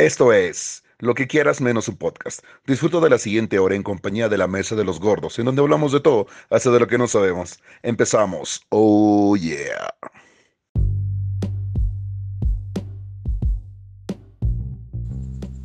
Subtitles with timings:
[0.00, 2.42] Esto es Lo que quieras menos un podcast.
[2.66, 5.60] Disfruto de la siguiente hora en compañía de la Mesa de los Gordos, en donde
[5.60, 7.60] hablamos de todo, hasta de lo que no sabemos.
[7.82, 8.62] Empezamos.
[8.70, 9.90] Oh yeah.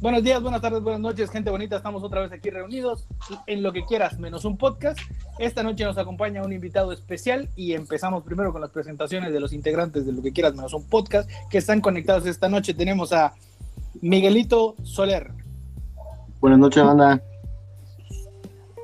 [0.02, 1.78] Buenos días, buenas tardes, buenas noches, gente bonita.
[1.78, 3.08] Estamos otra vez aquí reunidos
[3.48, 5.00] en lo que quieras, menos un podcast.
[5.40, 9.54] Esta noche nos acompaña un invitado especial y empezamos primero con las presentaciones de los
[9.54, 12.74] integrantes de lo que quieras, menos un podcast que están conectados esta noche.
[12.74, 13.34] Tenemos a
[14.02, 15.32] Miguelito Soler,
[16.40, 17.22] Buenas noches, banda.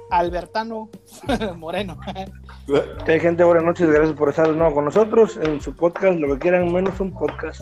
[0.09, 0.89] Albertano
[1.57, 1.99] Moreno,
[3.05, 3.89] Hey, gente, buenas noches.
[3.89, 7.11] Gracias por estar de nuevo con nosotros en su podcast, lo que quieran, menos un
[7.11, 7.61] podcast.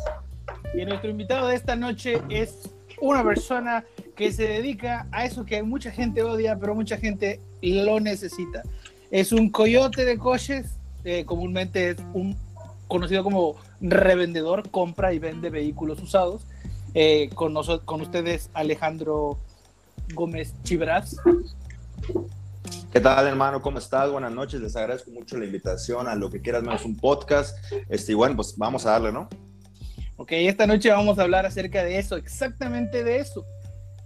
[0.73, 2.69] y nuestro invitado de esta noche es
[3.01, 3.83] una persona
[4.15, 8.63] que se dedica a eso que mucha gente odia, pero mucha gente lo necesita.
[9.11, 12.35] Es un coyote de coches, eh, comúnmente es un
[12.87, 16.45] conocido como revendedor, compra y vende vehículos usados.
[16.93, 17.53] Eh, con,
[17.85, 19.37] con ustedes Alejandro
[20.13, 21.17] Gómez Chibras.
[22.91, 23.61] ¿Qué tal, hermano?
[23.61, 24.11] ¿Cómo estás?
[24.11, 24.59] Buenas noches.
[24.61, 27.57] Les agradezco mucho la invitación a lo que quieras menos un podcast.
[27.87, 29.29] Este, y bueno, pues vamos a darle, ¿no?
[30.17, 33.45] Ok, esta noche vamos a hablar acerca de eso, exactamente de eso,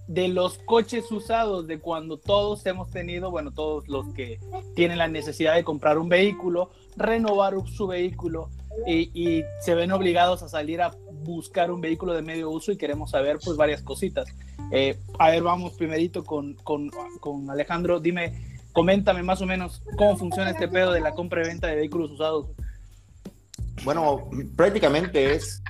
[0.08, 4.40] de los coches usados, de cuando todos hemos tenido, bueno, todos los que
[4.76, 8.50] tienen la necesidad de comprar un vehículo, renovar su vehículo
[8.88, 10.92] y, se ven obligados a salir a
[11.24, 14.28] buscar un vehículo de medio uso y queremos saber pues varias cositas.
[14.72, 20.18] Eh, a ver, vamos primerito con, con, con Alejandro, dime, coméntame más o menos cómo
[20.18, 22.48] funciona este pedo de la compra y venta de vehículos usados.
[23.84, 25.62] Bueno, prácticamente es.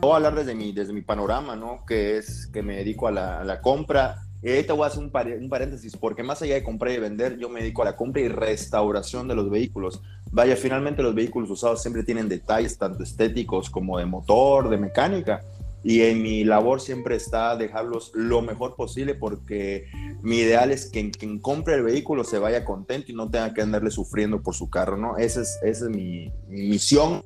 [0.00, 1.84] Voy hablar desde mi, desde mi panorama, ¿no?
[1.84, 4.27] Que es que me dedico a la compra.
[4.42, 6.98] Y ahorita voy a hacer un, par- un paréntesis, porque más allá de comprar y
[6.98, 10.00] vender, yo me dedico a la compra y restauración de los vehículos.
[10.30, 15.42] Vaya, finalmente los vehículos usados siempre tienen detalles tanto estéticos como de motor, de mecánica.
[15.84, 19.86] Y en mi labor siempre está dejarlos lo mejor posible porque
[20.22, 23.62] mi ideal es que quien compre el vehículo se vaya contento y no tenga que
[23.62, 25.16] andarle sufriendo por su carro, ¿no?
[25.16, 27.22] Esa es, mi misión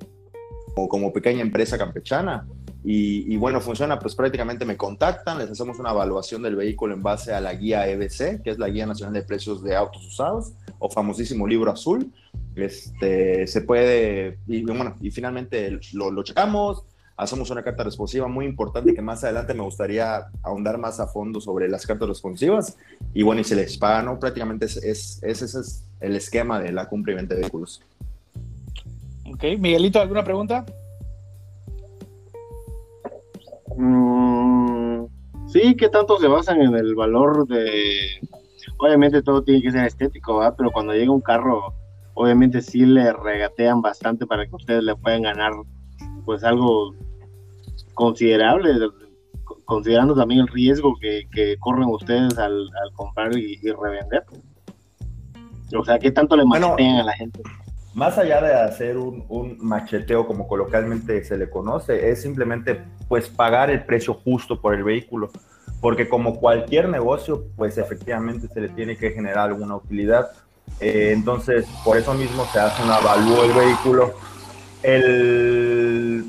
[0.74, 2.46] como, como pequeña empresa campechana.
[2.84, 7.02] Y, y bueno, funciona, pues prácticamente me contactan, les hacemos una evaluación del vehículo en
[7.02, 10.52] base a la guía EBC, que es la Guía Nacional de Precios de Autos Usados,
[10.80, 12.12] o famosísimo libro azul.
[12.56, 16.82] Este, se puede, y bueno, y finalmente lo, lo checamos,
[17.16, 21.40] hacemos una carta responsiva muy importante que más adelante me gustaría ahondar más a fondo
[21.40, 22.76] sobre las cartas responsivas.
[23.14, 24.18] Y bueno, y se les paga, ¿no?
[24.18, 27.80] Prácticamente es, es, es- ese es el esquema de la compra y venta de vehículos.
[29.32, 30.66] Ok, Miguelito, ¿alguna pregunta?
[33.76, 35.06] Mm,
[35.46, 38.20] sí, ¿qué tanto se basan en el valor de...
[38.78, 40.54] Obviamente todo tiene que ser estético, ¿verdad?
[40.56, 41.74] Pero cuando llega un carro,
[42.14, 45.52] obviamente sí le regatean bastante para que ustedes le puedan ganar
[46.24, 46.94] pues algo
[47.94, 48.70] considerable,
[49.64, 54.24] considerando también el riesgo que, que corren ustedes al, al comprar y, y revender.
[55.76, 57.42] O sea, ¿qué tanto le Bueno, a la gente?
[57.94, 63.28] Más allá de hacer un, un macheteo, como coloquialmente se le conoce, es simplemente pues
[63.28, 65.30] pagar el precio justo por el vehículo.
[65.80, 70.30] Porque como cualquier negocio, pues efectivamente se le tiene que generar alguna utilidad.
[70.80, 74.14] Eh, entonces, por eso mismo se hace un avalúo del vehículo.
[74.82, 76.24] El...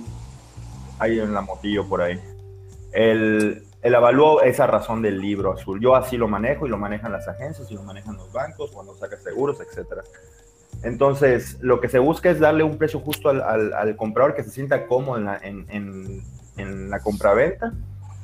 [0.99, 2.19] Hay en la motillo por ahí.
[2.91, 5.79] El, el avalúo es a razón del libro azul.
[5.79, 8.95] Yo así lo manejo y lo manejan las agencias y lo manejan los bancos cuando
[8.95, 10.01] sacas seguros, etcétera.
[10.83, 13.41] Entonces, lo que se busca es darle un precio justo al,
[13.73, 15.65] al- comprador que se sienta cómodo en la, en-
[16.57, 17.73] en la compraventa.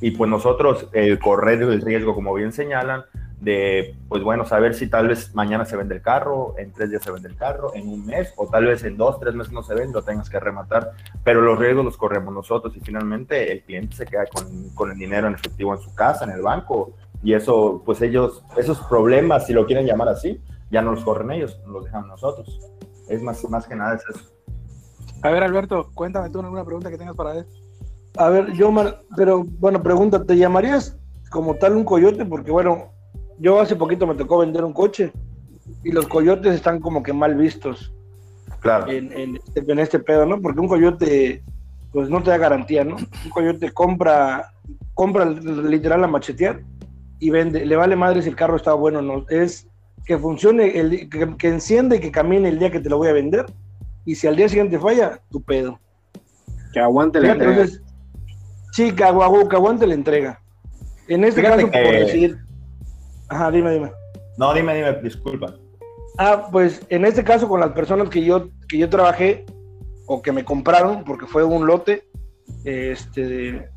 [0.01, 3.03] Y pues nosotros el correr el riesgo, como bien señalan,
[3.41, 7.01] de, pues bueno, saber si tal vez mañana se vende el carro, en tres días
[7.03, 9.63] se vende el carro, en un mes, o tal vez en dos, tres meses no
[9.63, 10.91] se vende, lo tengas que rematar,
[11.23, 14.97] pero los riesgos los corremos nosotros y finalmente el cliente se queda con, con el
[14.97, 16.91] dinero en efectivo en su casa, en el banco,
[17.23, 20.41] y eso, pues ellos, esos problemas, si lo quieren llamar así,
[20.71, 22.59] ya no los corren ellos, los dejan nosotros.
[23.07, 24.29] Es más, más que nada es eso.
[25.21, 27.45] A ver, Alberto, cuéntame tú alguna pregunta que tengas para él.
[28.17, 30.97] A ver, yo, Mar- pero bueno, pregunta, ¿te llamarías
[31.31, 32.25] como tal un coyote?
[32.25, 32.91] Porque bueno,
[33.37, 35.11] yo hace poquito me tocó vender un coche
[35.83, 37.93] y los coyotes están como que mal vistos
[38.59, 38.87] Claro.
[38.91, 40.41] en, en este, en este pedo, ¿no?
[40.41, 41.43] Porque un coyote,
[41.93, 42.95] pues no te da garantía, ¿no?
[42.97, 44.51] Un coyote compra,
[44.93, 46.61] compra literal a machetear
[47.19, 49.25] y vende, le vale madre si el carro está bueno o no.
[49.29, 49.68] Es
[50.05, 53.09] que funcione, el, que, que encienda y que camine el día que te lo voy
[53.09, 53.45] a vender
[54.05, 55.79] y si al día siguiente falla, tu pedo.
[56.73, 57.51] Que aguante la entrega.
[57.53, 57.81] entonces,
[58.73, 60.41] sí, que, agu- que aguante la entrega.
[61.07, 62.37] En este Fíjate caso, que- por decir.
[63.27, 63.91] Ajá, dime, dime.
[64.37, 65.55] No, dime, dime, disculpa.
[66.17, 69.45] Ah, pues en este caso, con las personas que yo, que yo trabajé
[70.07, 72.03] o que me compraron, porque fue un lote,
[72.65, 73.69] este,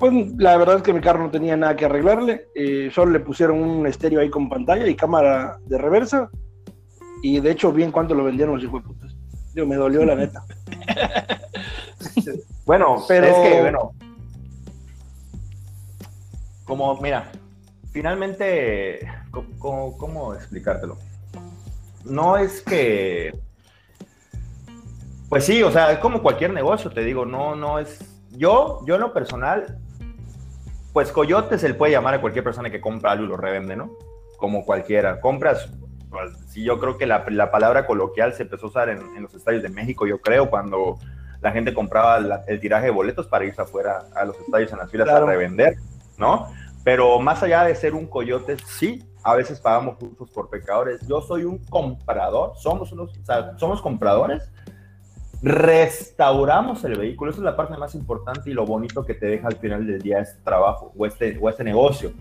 [0.00, 3.20] Pues la verdad es que mi carro no tenía nada que arreglarle, eh, solo le
[3.20, 6.30] pusieron un estéreo ahí con pantalla y cámara de reversa,
[7.22, 9.12] y de hecho bien cuánto lo vendieron los hijos de putas.
[9.54, 10.42] Digo, me dolió la neta.
[12.64, 13.92] Bueno, Pero- es que, bueno.
[16.64, 17.30] Como, mira,
[17.92, 20.98] finalmente, co- ¿cómo, explicártelo?
[22.04, 23.32] No es que.
[25.30, 27.98] Pues sí, o sea, es como cualquier negocio, te digo, no, no es.
[28.32, 29.78] Yo, yo en lo personal,
[30.98, 33.76] pues coyote se le puede llamar a cualquier persona que compra algo y lo revende,
[33.76, 33.92] ¿no?
[34.36, 35.20] Como cualquiera.
[35.20, 35.70] Compras,
[36.10, 39.22] pues sí, yo creo que la, la palabra coloquial se empezó a usar en, en
[39.22, 40.98] los estadios de México, yo creo, cuando
[41.40, 44.78] la gente compraba la- el tiraje de boletos para irse afuera a los estadios en
[44.78, 45.24] las filas Claro.
[45.28, 45.76] a revender,
[46.16, 46.48] ¿no?
[46.82, 50.98] Pero más allá de ser un coyote, sí, a veces pagamos justos por pecadores.
[51.06, 54.50] Yo soy un comprador, somos unos, o sea, somos compradores,
[55.42, 59.48] restauramos el vehículo, esa es la parte más importante y lo bonito que te deja
[59.48, 62.12] al final del día este trabajo o este, o este negocio.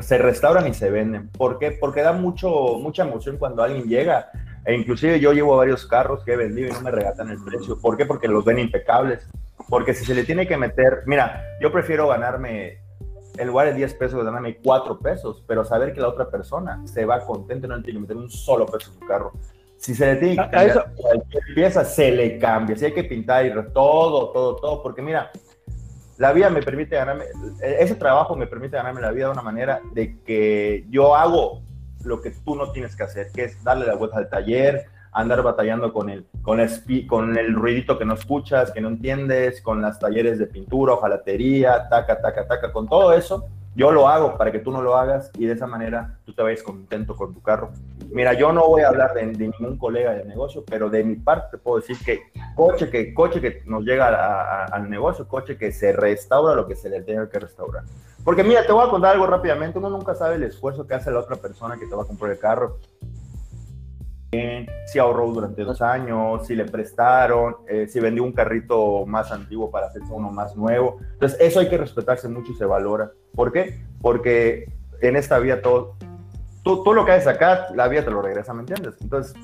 [0.00, 1.28] Se restauran y se venden.
[1.28, 1.72] ¿Por qué?
[1.72, 4.30] Porque da mucho, mucha emoción cuando alguien llega.
[4.64, 7.78] E inclusive yo llevo varios carros que he vendido y no me regatan el precio.
[7.78, 8.06] ¿Por qué?
[8.06, 9.28] Porque los ven impecables.
[9.68, 12.78] Porque si se le tiene que meter, mira, yo prefiero ganarme,
[13.36, 17.04] en lugar de 10 pesos, ganarme 4 pesos, pero saber que la otra persona se
[17.04, 19.32] va contenta y no tiene que meter un solo peso en su carro.
[19.82, 22.76] Si se le tiene que cambiar eso- cualquier pieza, se le cambia.
[22.76, 25.32] Si hay que pintar y todo, todo, todo, porque mira,
[26.18, 27.24] la vida me permite ganarme,
[27.60, 31.62] ese trabajo me permite ganarme la vida de una manera de que yo hago
[32.04, 35.42] lo que tú no tienes que hacer, que es darle la vuelta al taller, andar
[35.42, 36.70] batallando con el, con, el,
[37.08, 41.88] con el ruidito que no escuchas, que no entiendes, con las talleres de pintura, hojalatería,
[41.88, 45.30] taca, taca, taca, con todo eso, yo lo hago para que tú no lo hagas
[45.38, 47.70] y de esa manera tú te vayas contento con tu carro.
[48.10, 51.16] Mira, yo no voy a hablar de, de ningún colega de negocio, pero de mi
[51.16, 52.20] parte te puedo decir que
[52.54, 56.66] coche que, coche que nos llega a- a- al negocio, coche que se restaura lo
[56.66, 57.84] que se le tenga que restaurar.
[58.24, 61.10] Porque mira, te voy a contar algo rápidamente, uno nunca sabe el esfuerzo que hace
[61.10, 62.76] la otra persona que te va a comprar el carro.
[64.86, 69.70] Si ahorró durante dos años, si le prestaron, eh, si vendió un carrito más antiguo
[69.70, 70.96] para hacerse uno más nuevo.
[71.12, 73.10] Entonces, eso hay que respetarse mucho y se valora.
[73.34, 73.84] ¿Por qué?
[74.00, 75.96] Porque en esta vida todo,
[76.62, 78.94] tú, tú lo que haces acá, la vida te lo regresa, ¿me entiendes?
[79.02, 79.34] Entonces,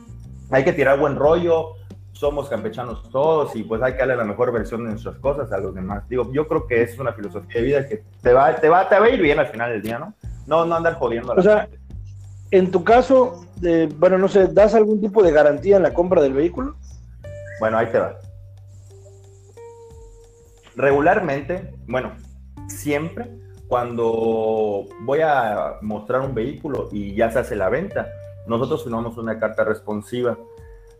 [0.51, 1.75] hay que tirar buen rollo,
[2.13, 5.59] somos campechanos todos y pues hay que darle la mejor versión de nuestras cosas a
[5.59, 6.09] los demás.
[6.09, 8.99] Digo, yo creo que es una filosofía de vida que te va, te va, te
[8.99, 10.15] va a ir bien al final del día, ¿no?
[10.47, 11.79] No, no andar jodiendo a la O sea, gente.
[12.51, 13.45] En tu caso,
[13.99, 16.77] bueno, no sé, ¿das algún tipo de garantía en la compra del vehículo?
[17.61, 18.19] Bueno, ahí te va.
[20.77, 22.13] Regularmente, bueno,
[22.69, 23.27] siempre
[23.69, 28.09] cuando voy a mostrar un vehículo y ya se hace la venta,
[28.47, 30.39] nosotros firmamos una carta responsiva.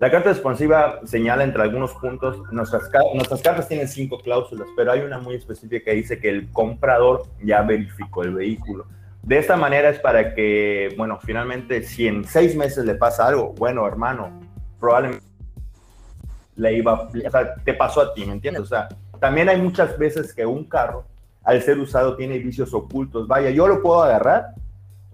[0.01, 5.01] La carta responsiva señala entre algunos puntos, nuestras, nuestras cartas tienen cinco cláusulas, pero hay
[5.01, 8.87] una muy específica que dice que el comprador ya verificó el vehículo.
[9.29, 13.53] De esta manera es para que, bueno, finalmente si en seis meses le pasa algo,
[13.59, 14.31] bueno, hermano,
[14.81, 15.23] probablemente
[16.57, 18.63] le iba, o sea, te pasó a ti, ¿me entiendes?
[18.63, 18.89] O sea,
[19.21, 21.05] también hay muchas veces que un carro,
[21.45, 23.29] al ser usado, tiene vicios ocultos.
[23.29, 24.55] Vaya, yo lo puedo agarrar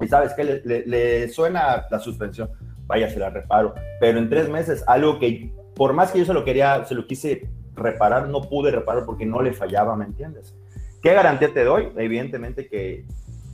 [0.01, 2.51] y sabes que le, le- suena la suspensión,
[2.87, 3.75] vaya, se la reparo.
[3.99, 7.05] Pero en tres meses, algo que por más que yo se lo quería, se lo
[7.09, 10.55] quise reparar, no pude reparar porque no le fallaba, ¿me entiendes?
[11.03, 11.89] ¿Qué garantía te doy?
[11.97, 13.05] Evidentemente que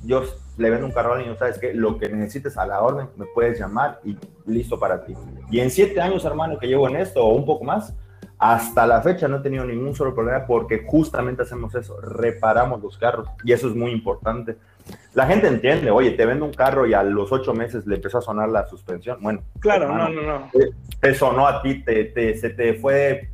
[0.05, 0.23] yo
[0.57, 1.73] le vendo un carro a alguien, ¿sabes qué?
[1.75, 4.17] Lo que necesites a la orden, me puedes llamar y
[4.47, 5.15] listo para ti.
[5.51, 7.95] Y en siete años, hermano, que llevo en esto, o un poco más,
[8.39, 12.97] hasta la fecha no he tenido ningún solo problema porque justamente hacemos eso, reparamos los
[12.97, 14.57] carros y eso es muy importante.
[15.13, 18.17] La gente entiende, oye, te vendo un carro y a los ocho meses le empezó
[18.19, 19.19] a sonar la suspensión.
[19.21, 20.51] Bueno, Claro, hermano, no, no, no.
[21.01, 23.29] te sonó a ti, te, te- se te fue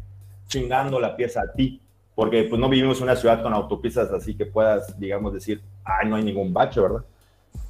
[0.48, 1.80] chingando la pieza a ti,
[2.14, 6.08] porque pues no vivimos en una ciudad con autopistas así que puedas, digamos, decir, ay,
[6.08, 7.04] no hay ningún bache, ¿verdad?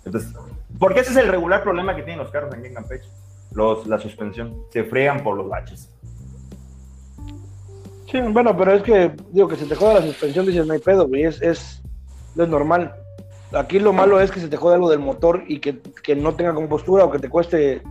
[0.04, 0.32] Entonces,
[0.78, 3.08] porque ese es el regular problema que tienen los carros aquí en Campeche,
[3.52, 5.90] los, la suspensión, se fregan por los baches.
[8.10, 10.78] Sí, bueno, pero es que, digo, que se te joda la suspensión, dices, no hay
[10.78, 11.82] pedo, güey, es, es,
[12.34, 12.94] normal.
[13.52, 16.34] Aquí lo malo es que se te jode algo del motor y que, que no
[16.34, 17.82] tenga compostura o que te cueste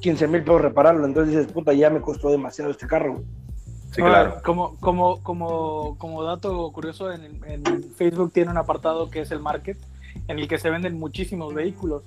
[0.00, 1.06] 15 mil pesos repararlo.
[1.06, 3.22] Entonces dices, puta, ya me costó demasiado este carro.
[3.90, 4.40] Sí, claro.
[4.44, 9.40] Como, como, como, como dato curioso, en, en Facebook tiene un apartado que es el
[9.40, 9.78] Market,
[10.28, 12.02] en el que se venden muchísimos vehículos.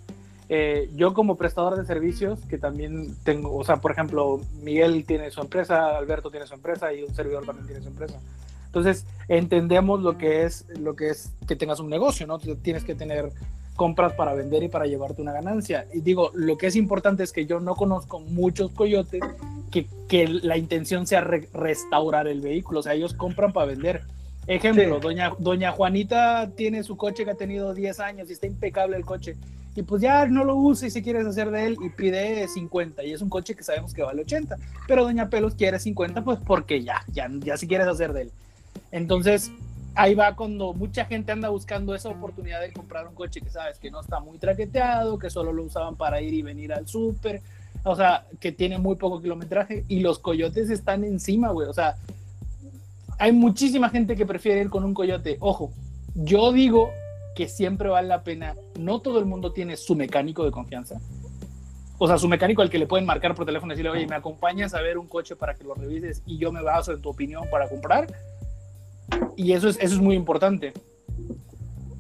[0.50, 5.32] Eh, yo como prestador de servicios, que también tengo, o sea, por ejemplo, Miguel tiene
[5.32, 8.20] su empresa, Alberto tiene su empresa y un servidor también tiene su empresa.
[8.66, 12.40] Entonces, entendemos lo que es, lo que es que tengas un negocio, ¿no?
[12.40, 13.32] Tienes que tener
[13.76, 15.86] compras para vender y para llevarte una ganancia.
[15.94, 19.22] Y digo, lo que es importante es que yo no conozco muchos coyotes
[19.72, 24.02] que, que la intención sea re- restaurar el vehículo, o sea, ellos compran para vender.
[24.46, 25.02] Ejemplo, Sí.
[25.02, 29.06] doña, doña Juanita tiene su coche que ha tenido 10 años y está impecable el
[29.06, 29.36] coche.
[29.76, 33.04] Y pues ya no lo usa y si quieres hacer de él y pide 50
[33.06, 34.56] y es un coche que sabemos que vale 80.
[34.88, 38.32] Pero doña Pelos quiere 50 pues porque ya, ya, ya si quieres hacer de él.
[38.92, 39.50] Entonces
[39.96, 43.78] ahí va cuando mucha gente anda buscando esa oportunidad de comprar un coche que sabes
[43.80, 47.42] que no está muy traqueteado, que solo lo usaban para ir y venir al súper,
[47.84, 51.68] o sea, que tiene muy poco kilometraje y los coyotes están encima, güey.
[51.68, 51.96] O sea,
[53.20, 55.38] hay muchísima gente que prefiere ir con un coyote.
[55.40, 55.72] Ojo,
[56.16, 56.92] yo digo
[57.36, 58.56] que siempre vale la pena.
[58.80, 61.00] No todo el mundo tiene su mecánico de confianza.
[61.98, 64.16] O sea, su mecánico al que le pueden marcar por teléfono y decirle, oye, ¿me
[64.16, 67.10] acompañas a ver un coche para que lo revises y yo me baso en tu
[67.10, 68.08] opinión para comprar?
[69.36, 70.74] Y eso es, eso es muy importante.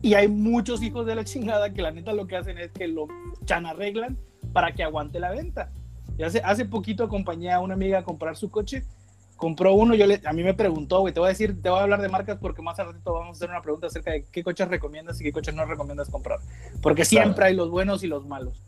[0.02, 2.88] Y hay muchos hijos de la chingada que la neta lo que hacen es que
[2.88, 3.08] lo
[3.46, 4.18] chan arreglan
[4.52, 5.72] para que aguante la venta.
[6.18, 8.84] Y hace, hace poquito acompañé a una amiga a comprar su coche
[9.44, 11.80] compró uno, yo le, a mí me preguntó, güey, te voy a decir, te voy
[11.80, 14.24] a hablar de marcas porque más al ratito vamos a hacer una pregunta acerca de
[14.32, 16.40] qué coches recomiendas y qué coches no recomiendas comprar,
[16.82, 17.48] porque siempre Claro.
[17.48, 18.62] hay los buenos y los malos.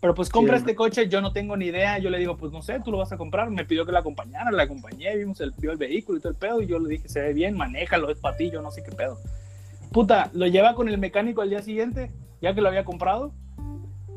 [0.00, 0.72] Pero pues compra Siempre.
[0.72, 2.98] este coche, yo no tengo ni idea, yo le digo, pues no sé, tú lo
[2.98, 6.18] vas a comprar, me pidió que la acompañara, la acompañé, vimos el, vio el vehículo
[6.18, 8.50] y todo el pedo, y yo le dije, se ve bien, manéjalo, es para ti,
[8.50, 9.18] yo no sé qué pedo.
[9.92, 12.12] Puta, lo lleva con el mecánico al día siguiente,
[12.42, 13.32] ya que lo había comprado,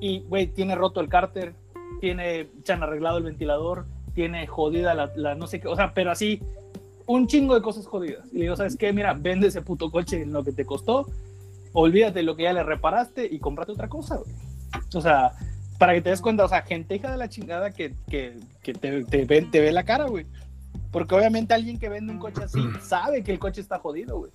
[0.02, 1.54] y, güey, tiene roto el cárter,
[2.02, 6.12] tiene, chan arreglado el ventilador, tiene jodida la, la no sé qué, o sea, pero
[6.12, 6.42] así,
[7.06, 8.28] un chingo de cosas jodidas.
[8.34, 8.92] Y le digo, ¿sabes qué?
[8.92, 11.08] Mira, vende ese puto coche en lo que te costó,
[11.72, 14.32] olvídate de lo que ya le reparaste y cómprate otra cosa, güey.
[14.94, 15.32] O sea,
[15.80, 18.74] para que te des cuenta, o sea, gente hija de la chingada que, que, que
[18.74, 20.28] te, te, ve, te ve la cara, güey.
[20.92, 24.32] Porque obviamente alguien que vende un coche así sabe que el coche está jodido, güey.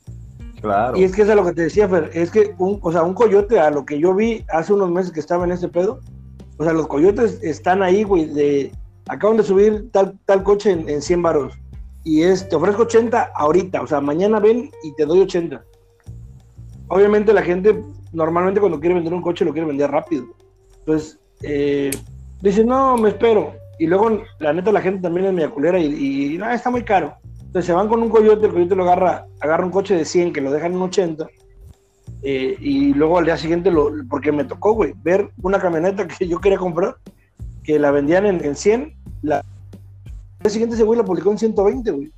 [0.60, 0.96] Claro.
[0.96, 3.02] Y es que es a lo que te decía, Fer, es que, un, o sea,
[3.02, 6.00] un coyote, a lo que yo vi hace unos meses que estaba en ese pedo,
[6.56, 8.72] o sea, los coyotes están ahí, güey, de,
[9.08, 11.54] acaban de subir tal, tal coche en, en 100 varos,
[12.04, 15.62] y es, te ofrezco 80 ahorita, o sea, mañana ven y te doy 80.
[16.88, 17.82] Obviamente la gente,
[18.12, 20.26] normalmente cuando quiere vender un coche, lo quiere vender rápido.
[20.78, 21.90] Entonces, eh,
[22.64, 23.54] no, me espero.
[23.78, 26.82] Y luego, la neta, la gente también es media culera y, y no, está muy
[26.84, 27.14] caro.
[27.40, 30.32] Entonces se van con un coyote, el coyote lo agarra, agarra un coche de 100
[30.32, 31.26] que lo dejan en 80.
[32.22, 36.26] eh, y luego al día siguiente, lo, porque me tocó, güey, ver una camioneta que
[36.28, 36.96] yo quería comprar,
[37.62, 38.94] que la vendían en, en 100.
[39.22, 39.44] La, al
[40.42, 42.12] día siguiente ese güey la publicó en 120, güey.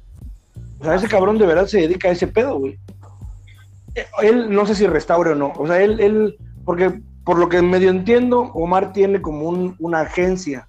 [0.81, 2.79] O sea, ese cabrón de verdad se dedica a ese pedo, güey.
[3.95, 5.53] Eh, Él no sé si restaure o no.
[5.57, 10.01] O sea, él, él porque por lo que medio entiendo, Omar tiene como un, una
[10.03, 10.69] agencia.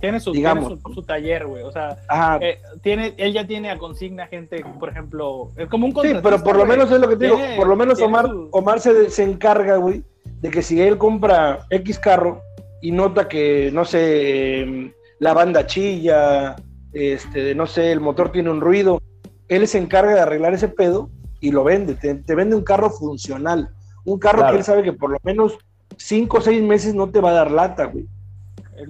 [0.00, 0.66] Tiene su, Digamos.
[0.66, 1.62] tiene su, su taller, güey.
[1.62, 5.86] O sea, Ajá, eh, tiene, él ya tiene a consigna gente, por ejemplo, es como
[5.86, 8.26] un Sí, pero por lo menos es lo que te digo, por lo menos Omar,
[8.26, 10.02] su- Omar se, se encarga, güey,
[10.40, 12.40] de que si él compra X carro
[12.80, 16.56] y nota que, no sé, la banda chilla,
[16.92, 19.00] este, no sé, el motor tiene un ruido,
[19.46, 21.08] él se encarga de arreglar ese pedo
[21.40, 23.68] y lo vende, te, te vende un carro funcional,
[24.04, 24.52] un carro Claro.
[24.52, 25.56] que él sabe que por lo menos
[25.96, 28.06] cinco o seis meses no te va a dar lata, güey.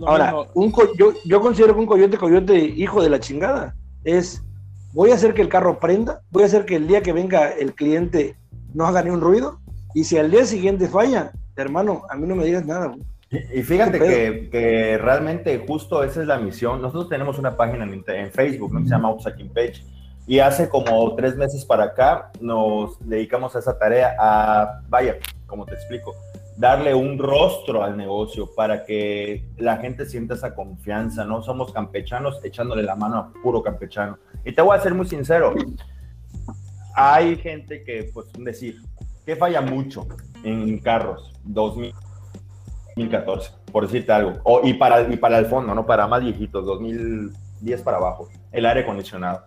[0.06, 0.46] Ahora, mismo.
[0.54, 4.42] un co- yo, yo considero que un coyote, coyote, hijo de la chingada, es
[4.92, 7.50] voy a hacer que el carro prenda, voy a hacer que el día que venga
[7.50, 8.36] el cliente
[8.74, 9.58] no haga ni un ruido,
[9.94, 12.86] y si al día siguiente falla, hermano, a mí no me digas nada.
[12.86, 13.02] güey.
[13.54, 16.82] Y fíjate que, que realmente justo esa es la misión.
[16.82, 18.80] Nosotros tenemos una página en, Facebook, ¿no?
[18.80, 19.82] que se llama Upsacking Page.
[20.26, 25.66] Y hace como tres meses para acá nos dedicamos a esa tarea, a, vaya, como
[25.66, 26.14] te explico,
[26.56, 31.42] darle un rostro al negocio para que la gente sienta esa confianza, ¿no?
[31.42, 34.18] Somos campechanos echándole la mano a puro campechano.
[34.44, 35.54] Y te voy a ser muy sincero,
[36.94, 38.80] hay gente que, pues, decir,
[39.24, 40.06] que falla mucho
[40.44, 41.94] en carros, 2000
[42.96, 44.34] 2014, por decirte algo.
[44.44, 45.86] O, y, para, y para el fondo, ¿no?
[45.86, 48.28] Para más viejitos, 2010 para abajo.
[48.50, 49.44] El aire acondicionado.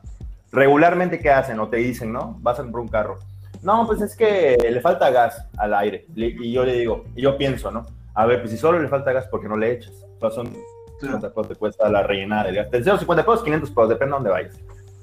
[0.52, 1.60] Regularmente, ¿qué hacen?
[1.60, 2.38] O te dicen, ¿no?
[2.40, 3.20] Vas a comprar un carro.
[3.62, 6.06] No, pues es que le falta gas al aire.
[6.16, 7.86] Y yo le digo, y yo pienso, ¿no?
[8.14, 9.94] A ver, pues si solo le falta gas, ¿por qué no le echas?
[10.18, 10.54] O sea, son
[11.00, 12.70] 50 pesos te cuesta la rellenada del gas.
[12.70, 14.56] Te deseo 50 pesos, 500 pesos, depende de dónde vayas.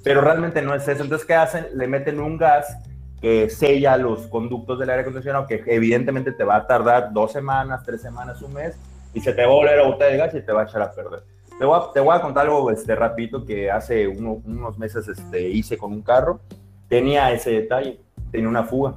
[0.03, 1.03] Pero realmente no es eso.
[1.03, 1.67] Entonces, ¿qué hacen?
[1.75, 2.77] Le meten un gas
[3.21, 7.83] que sella los conductos del aire acondicionado, que evidentemente te va a tardar dos semanas,
[7.85, 8.77] tres semanas, un mes,
[9.15, 10.83] y se te va a volver a botar el gas y te va a echar
[10.83, 11.23] a perder.
[11.63, 15.07] Te voy a, te voy a contar algo este, rapidito que hace uno- unos meses
[15.07, 16.41] este, hice con un carro.
[16.89, 18.01] Tenía ese detalle,
[18.33, 18.97] tenía una fuga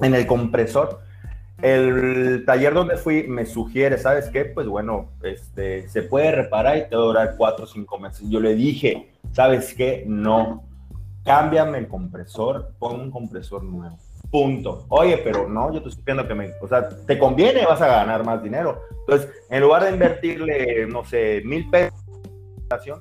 [0.00, 0.98] en el compresor.
[1.62, 4.44] El taller donde fui me sugiere, ¿sabes qué?
[4.46, 8.28] Pues bueno, este, se puede reparar y te va a durar cuatro o cinco meses.
[8.28, 10.02] Yo le dije, ¿sabes qué?
[10.04, 10.64] No,
[11.24, 13.96] cámbiame el compresor, pon un compresor nuevo.
[14.32, 14.86] Punto.
[14.88, 17.86] Oye, pero no, yo te estoy pidiendo que me, o sea, te conviene, vas a
[17.86, 18.80] ganar más dinero.
[19.00, 21.94] Entonces, en lugar de invertirle, no sé, mil pesos,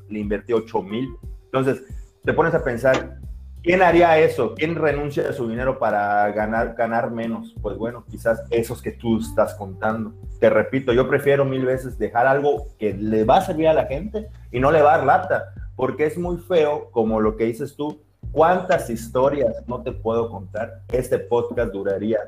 [0.10, 1.08] le invertí ocho mil.
[1.46, 1.82] Entonces,
[2.24, 3.18] te pones a pensar,
[3.64, 4.56] ¿Quién haría eso?
[4.56, 7.54] ¿Quién renuncia a su dinero para ganar, ganar menos?
[7.62, 10.16] Pues bueno, quizás esos que tú estás contando.
[10.40, 13.86] Te repito, yo prefiero mil veces dejar algo que le va a servir a la
[13.86, 17.44] gente y no le va a dar lata, porque es muy feo, como lo que
[17.44, 18.02] dices tú,
[18.32, 20.82] cuántas historias no te puedo contar.
[20.92, 22.20] Este podcast duraría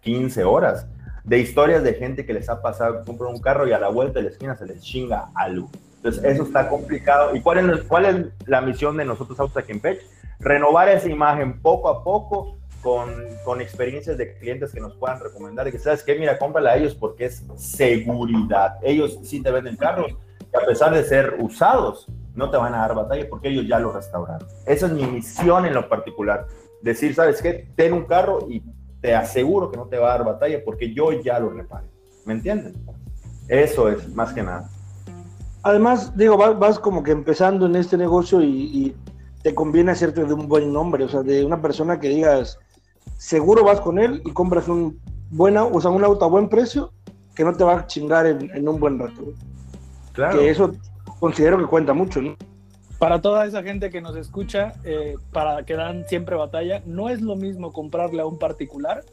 [0.00, 0.86] 15 horas
[1.24, 4.18] de historias de gente que les ha pasado, compran un carro y a la vuelta
[4.18, 5.68] de la esquina se les chinga algo.
[5.96, 7.34] Entonces, eso está complicado.
[7.34, 10.00] ¿Y cuál es, cuál es la misión de nosotros Autos aquí en Pech?
[10.38, 13.12] Renovar esa imagen poco a poco con,
[13.44, 16.76] con, experiencias de clientes que nos puedan recomendar y que sabes que mira, cómprala a
[16.76, 18.76] ellos porque es seguridad.
[18.82, 20.14] Ellos sí te venden carros
[20.54, 22.06] a pesar de ser usados,
[22.38, 24.46] no te van a dar batalla porque ellos ya lo restauraron.
[24.64, 26.46] Esa es mi misión en lo particular.
[26.80, 27.68] Decir, ¿sabes qué?
[27.74, 28.62] Ten un carro y
[29.00, 31.88] te aseguro que no te va a dar batalla porque yo ya lo reparé.
[32.24, 32.74] ¿Me entienden?
[33.48, 34.70] Eso es, más que nada.
[35.64, 38.94] Además, digo, vas, como que empezando en este negocio y,
[39.42, 42.58] te conviene hacerte de un buen nombre, o sea, de una persona que digas,
[43.18, 46.92] seguro vas con él y compras un buena, o sea, un auto a buen precio
[47.36, 49.32] que no te va a chingar en, un buen rato.
[50.12, 50.40] Claro.
[50.40, 50.72] Que eso
[51.18, 52.36] considero que cuenta mucho, ¿no?
[52.98, 57.20] Para toda esa gente que nos escucha, eh, para que dan siempre batalla, no es
[57.20, 59.04] lo mismo comprarle a un particular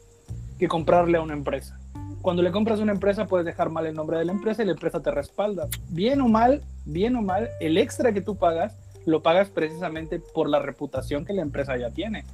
[0.58, 1.78] que comprarle a una empresa.
[2.20, 4.66] Cuando le compras a una empresa puedes dejar mal el nombre de la empresa y
[4.66, 5.68] la empresa te respalda.
[5.88, 10.48] Bien o mal, bien o mal, el extra que tú pagas lo pagas precisamente por
[10.48, 12.24] la reputación que la empresa ya tiene.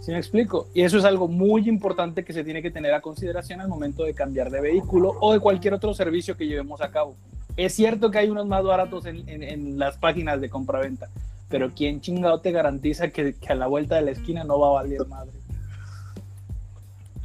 [0.00, 0.66] ¿Sí me explico?
[0.74, 4.04] Y eso es algo muy importante que se tiene que tener a consideración al momento
[4.04, 7.14] de cambiar de vehículo o de cualquier otro servicio que llevemos a cabo.
[7.56, 11.08] Es cierto que hay unos más baratos en, las páginas de compra-venta,
[11.48, 14.68] pero ¿quién chingado te garantiza que, que, a la vuelta de la esquina no va
[14.68, 15.32] a valer madre?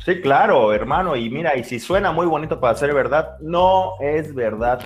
[0.06, 1.16] Sí, claro, hermano.
[1.16, 4.82] Y mira, y si suena muy bonito para ser verdad, no es verdad.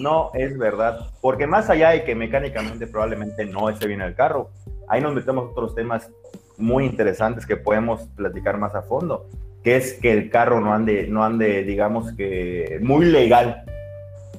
[0.00, 1.10] No es verdad.
[1.20, 4.50] Porque más allá de que mecánicamente probablemente no esté bien el carro,
[4.88, 6.10] ahí nos metemos otros temas
[6.56, 9.26] muy interesantes que podemos platicar más a fondo,
[9.62, 13.64] que es que el carro no ande, no ande, digamos que muy legal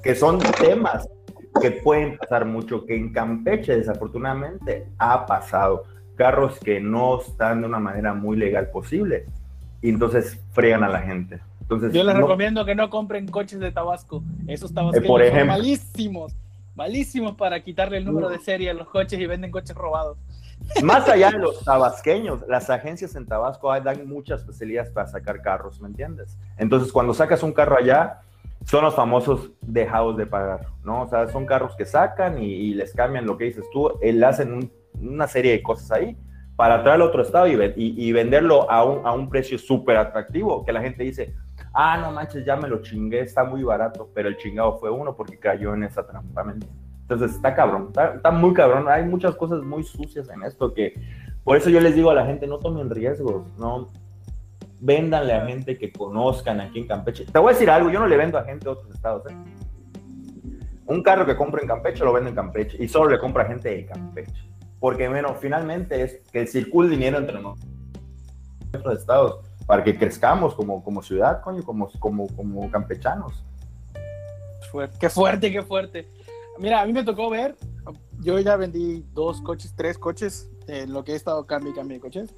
[0.02, 1.08] que son temas
[1.62, 5.84] que pueden pasar mucho, que en Campeche desafortunadamente ha pasado.
[6.16, 9.26] Carros que no están de una manera muy legal posible
[9.82, 11.40] y entonces fregan a la gente.
[11.62, 14.24] Entonces, Yo les recomiendo que no compren coches de Tabasco.
[14.48, 16.36] Esos tabasqueños por son malísimos,
[16.76, 20.18] malísimos para quitarle el número de serie a los coches y venden coches robados.
[20.84, 25.80] Más allá de los tabasqueños, las agencias en Tabasco dan muchas facilidades para sacar carros,
[25.80, 26.38] ¿me entiendes?
[26.58, 28.22] Entonces, cuando sacas un carro allá,
[28.66, 31.04] son los famosos dejados de pagar, ¿no?
[31.04, 34.72] O sea, son carros que sacan y, les cambian lo que dices tú, le hacen
[35.00, 36.18] una serie de cosas ahí
[36.56, 40.66] para traerlo a otro estado y, y, venderlo a un, a un precio súper atractivo,
[40.66, 41.34] que la gente dice,
[41.74, 45.16] ah, no manches, ya me lo chingué, está muy barato, pero el chingado fue uno
[45.16, 46.44] porque cayó en esa trampa,
[47.02, 50.94] Entonces está cabrón, está, está, muy cabrón, hay muchas cosas muy sucias en esto que,
[51.46, 53.90] por eso yo les digo a la gente, no tomen riesgos, no,
[54.80, 57.26] véndanle a gente que conozcan aquí en Campeche.
[57.26, 59.24] Te voy a decir algo, yo no le vendo a gente de otros estados.
[59.30, 59.36] ¿eh?
[60.86, 63.70] Un carro que compro en Campeche lo vendo en Campeche y solo le compra gente
[63.70, 64.50] de Campeche.
[64.80, 71.04] Porque, bueno, finalmente es que circule dinero entre nosotros, estados, para que crezcamos como, como
[71.04, 73.44] ciudad, coño, como, como, como campechanos.
[75.00, 76.08] Qué fuerte, qué fuerte.
[76.60, 77.56] Mira, a mí me tocó ver,
[78.20, 81.98] yo ya vendí dos coches, tres coches, en lo que he estado cambio y cambio
[81.98, 82.36] de coches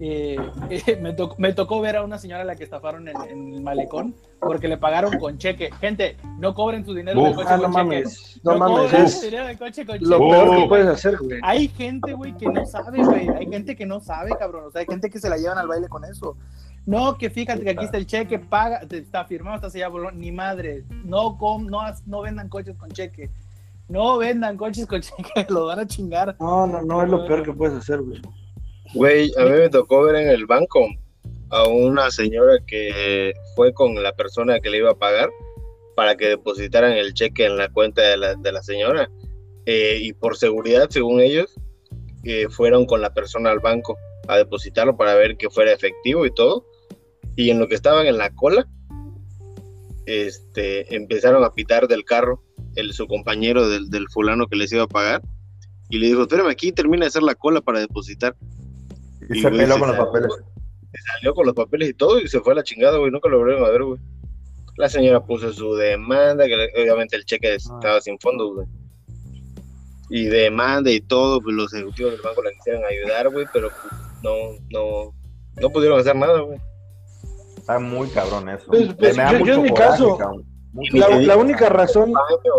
[0.00, 0.36] eh,
[1.00, 3.16] me, me, tocó ver a una señora a la que estafaron en,
[3.54, 5.70] el malecón porque le pagaron con cheque.
[5.80, 8.04] Gente, no cobren su dinero del coche ah, con cheque.
[8.44, 11.40] No, no mames, su dinero del coche con lo peor que puedes hacer, güey.
[11.42, 13.28] Hay gente, güey, que no sabe, güey.
[13.28, 14.66] Hay gente que no sabe, cabrón.
[14.66, 16.36] O sea, hay gente que se la llevan al baile con eso.
[16.86, 20.84] No, que fíjate que aquí está el cheque, paga, está firmado, está sellado, ni madre.
[21.04, 23.30] No, com, no, no vendan coches con cheque.
[23.88, 26.36] No vendan coches con cheque, lo van a chingar.
[26.38, 28.22] No, no, no, es lo peor que puedes hacer, güey.
[28.94, 30.88] Güey, a mí me tocó ver en el banco
[31.50, 35.30] a una señora que fue con la persona que le iba a pagar
[35.94, 39.10] para que depositaran el cheque en la cuenta de la, de la señora.
[39.66, 41.54] Eh, y por seguridad, según ellos,
[42.24, 43.96] eh, fueron con la persona al banco
[44.26, 46.64] a depositarlo para ver que fuera efectivo y todo.
[47.36, 48.66] Y en lo que estaban en la cola,
[50.06, 52.42] este, empezaron a pitar del carro
[52.76, 55.22] el, su compañero del, del fulano que les iba a pagar.
[55.90, 58.36] Y le dijo, espérame aquí, termina de hacer la cola para depositar.
[59.28, 60.32] Y, se peló con los papeles.
[60.92, 63.10] Se salió con los papeles y todo y se fue a la chingada, güey.
[63.10, 64.00] Nunca lo volvieron a ver, güey.
[64.76, 67.54] La señora puso su demanda, que obviamente el cheque ah.
[67.56, 68.66] estaba sin fondos, güey.
[70.10, 73.70] Y demanda y todo, pues los ejecutivos del banco la quisieron ayudar, güey, pero
[74.22, 74.32] no,
[74.70, 75.14] no,
[75.60, 76.58] no pudieron hacer nada, güey.
[77.58, 78.64] Está muy cabrón eso.
[78.68, 80.16] Pues, pues, yo, en mi caso,
[80.92, 82.12] la, única razón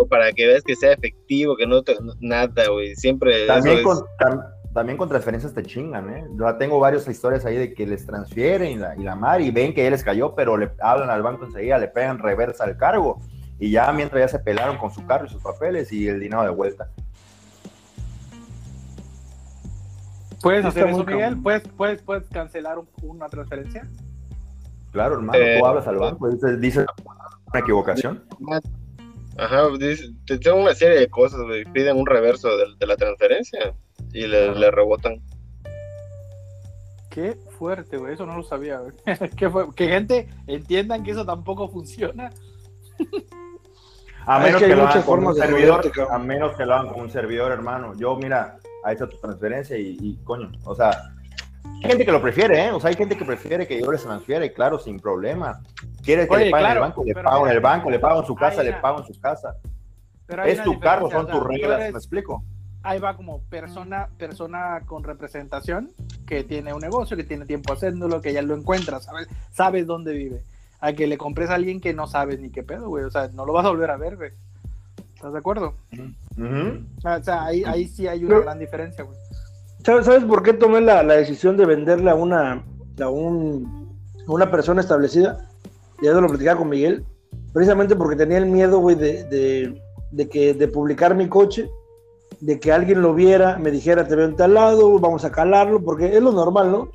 [0.10, 4.04] para que veas que sea efectivo, que no te, nada, güey, siempre también, con,
[4.74, 6.26] también con transferencias te chingan, ¿eh?
[6.40, 9.50] Ya tengo varias historias ahí de que les transfieren y la, y la mar y
[9.52, 12.78] ven que ya les cayó, pero le hablan al banco enseguida, le pegan reversa al
[12.78, 13.20] cargo
[13.60, 16.44] y ya mientras ya se pelaron con su carro y sus papeles y el dinero
[16.44, 16.90] de vuelta.
[20.42, 21.42] ¿Puedes hacer eso, Miguel?
[21.42, 23.88] ¿Puedes, puedes, puedes cancelar un- una transferencia?
[24.92, 26.86] Claro, hermano, Eh, tú hablas al banco y dices, dices
[27.52, 28.24] una equivocación.
[29.38, 31.66] Ajá, dice- te tengo una serie de cosas, güey.
[31.66, 33.74] Piden un reverso de, de la transferencia
[34.14, 35.22] y le, le rebotan.
[37.10, 38.14] Qué fuerte, güey.
[38.14, 38.94] Eso no lo sabía, güey.
[39.36, 42.32] Qué fue- Que gente entiendan que eso tampoco funciona.
[44.26, 46.88] A Ah, es menos que lo hagan con un servidor, a menos que lo hagan
[46.94, 47.96] con un servidor, hermano.
[47.96, 50.92] Yo, mira, ahí está tu transferencia y, y, coño, o sea,
[51.84, 52.72] hay gente que lo prefiere, ¿eh?
[52.72, 55.62] O sea, hay gente que prefiere que yo les transfiere, claro, sin problema.
[56.04, 58.20] Quiere que Oye, le paguen claro, el banco, le pago en el banco, le pago
[58.22, 59.56] en su casa, le pago en su casa.
[60.28, 62.44] Pero Es tu carro, diferencia, son tus reglas, eres- ¿me explico?
[62.84, 65.92] Ahí va como persona, persona con representación
[66.26, 70.14] que tiene un negocio, que tiene tiempo haciéndolo, que ya lo encuentras, sabes, sabes dónde
[70.14, 70.44] vive.
[70.82, 73.04] A que le compres a alguien que no sabes ni qué pedo, güey.
[73.04, 74.32] O sea, no lo vas a volver a ver, güey.
[75.14, 75.74] ¿Estás de acuerdo?
[75.92, 76.86] Ujú.
[77.06, 79.18] O sea, ahí, ahí sí hay una Pero- gran diferencia, güey.
[79.84, 82.64] ¿Sabes, ¿Sabes por qué tomé la, la decisión de venderle a una,
[83.02, 85.50] a un- a una persona establecida?
[86.02, 87.04] Ya lo platicaba con Miguel.
[87.54, 91.70] Precisamente porque tenía el miedo, güey, de, de, de que, de publicar mi coche,
[92.42, 95.84] de que alguien lo viera, me dijera, te veo en tal lado, vamos a calarlo,
[95.84, 96.90] porque es lo normal, ¿no?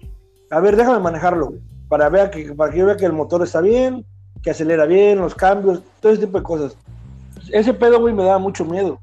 [0.50, 1.54] A ver, déjame manejarlo,
[1.88, 4.07] para, ver que, para que yo vea que el motor está bien,
[4.42, 6.76] que acelera bien, los cambios, todo ese tipo de cosas.
[7.50, 8.98] Ese pedo, güey, me daba mucho miedo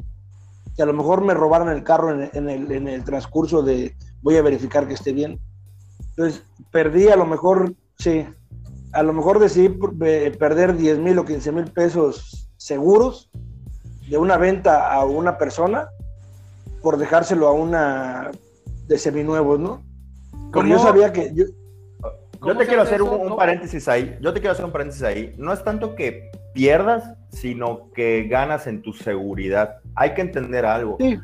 [0.75, 3.95] que a lo mejor me robaran el carro en, en el, en el transcurso de
[4.21, 5.39] voy a verificar que esté bien.
[6.11, 8.25] Entonces, perdí a lo mejor, sí,
[8.93, 13.29] a lo mejor decidí perder 10 mil o 15 mil pesos seguros
[14.09, 15.87] de una venta a una persona
[16.81, 18.31] por dejárselo a una
[18.87, 19.83] de seminuevos, ¿no?
[20.51, 24.17] Porque yo sabía que yo, Yo ¿Cómo te quiero hace hacer un, paréntesis ahí.
[24.19, 25.35] Yo te quiero hacer un paréntesis ahí.
[25.37, 29.77] No es tanto que pierdas, sino que ganas en tu seguridad.
[29.95, 30.97] Hay que entender algo.
[30.99, 31.19] Sí.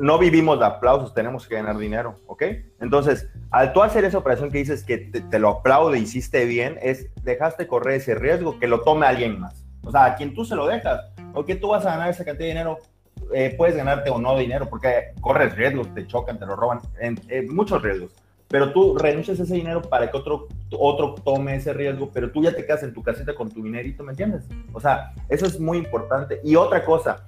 [0.00, 2.44] No vivimos de aplausos, tenemos que ganar dinero, ¿ok?
[2.80, 6.78] Entonces, al tú hacer esa operación que dices que te, te lo aplaude, hiciste bien,
[6.80, 9.64] es dejaste correr ese riesgo que lo tome alguien más.
[9.82, 11.00] O sea, a quien tú se lo dejas,
[11.34, 12.78] o que tú vas a ganar esa cantidad de dinero,
[13.34, 17.20] eh, puedes ganarte o no dinero, porque corres riesgos, te chocan, te lo roban, en,
[17.28, 18.12] en muchos riesgos
[18.48, 22.42] pero tú renuncias a ese dinero para que otro, otro tome ese riesgo, pero tú
[22.42, 24.44] ya te quedas en tu casita con tu dinerito, ¿me entiendes?
[24.72, 26.40] O sea, eso es muy importante.
[26.42, 27.26] Y otra cosa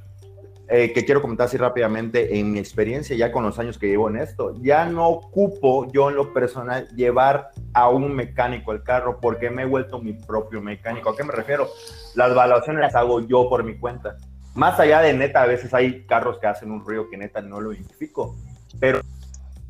[0.68, 4.08] eh, que quiero comentar así rápidamente, en mi experiencia ya con los años que llevo
[4.08, 9.20] en esto, ya no ocupo yo en lo personal llevar a un mecánico el carro
[9.20, 11.10] porque me he vuelto mi propio mecánico.
[11.10, 11.68] ¿A qué me refiero?
[12.14, 14.16] Las evaluaciones las hago yo por mi cuenta.
[14.60, 17.62] Más allá de neta, a veces hay carros que hacen un ruido que neta no
[17.62, 18.36] lo identifico,
[18.78, 19.00] pero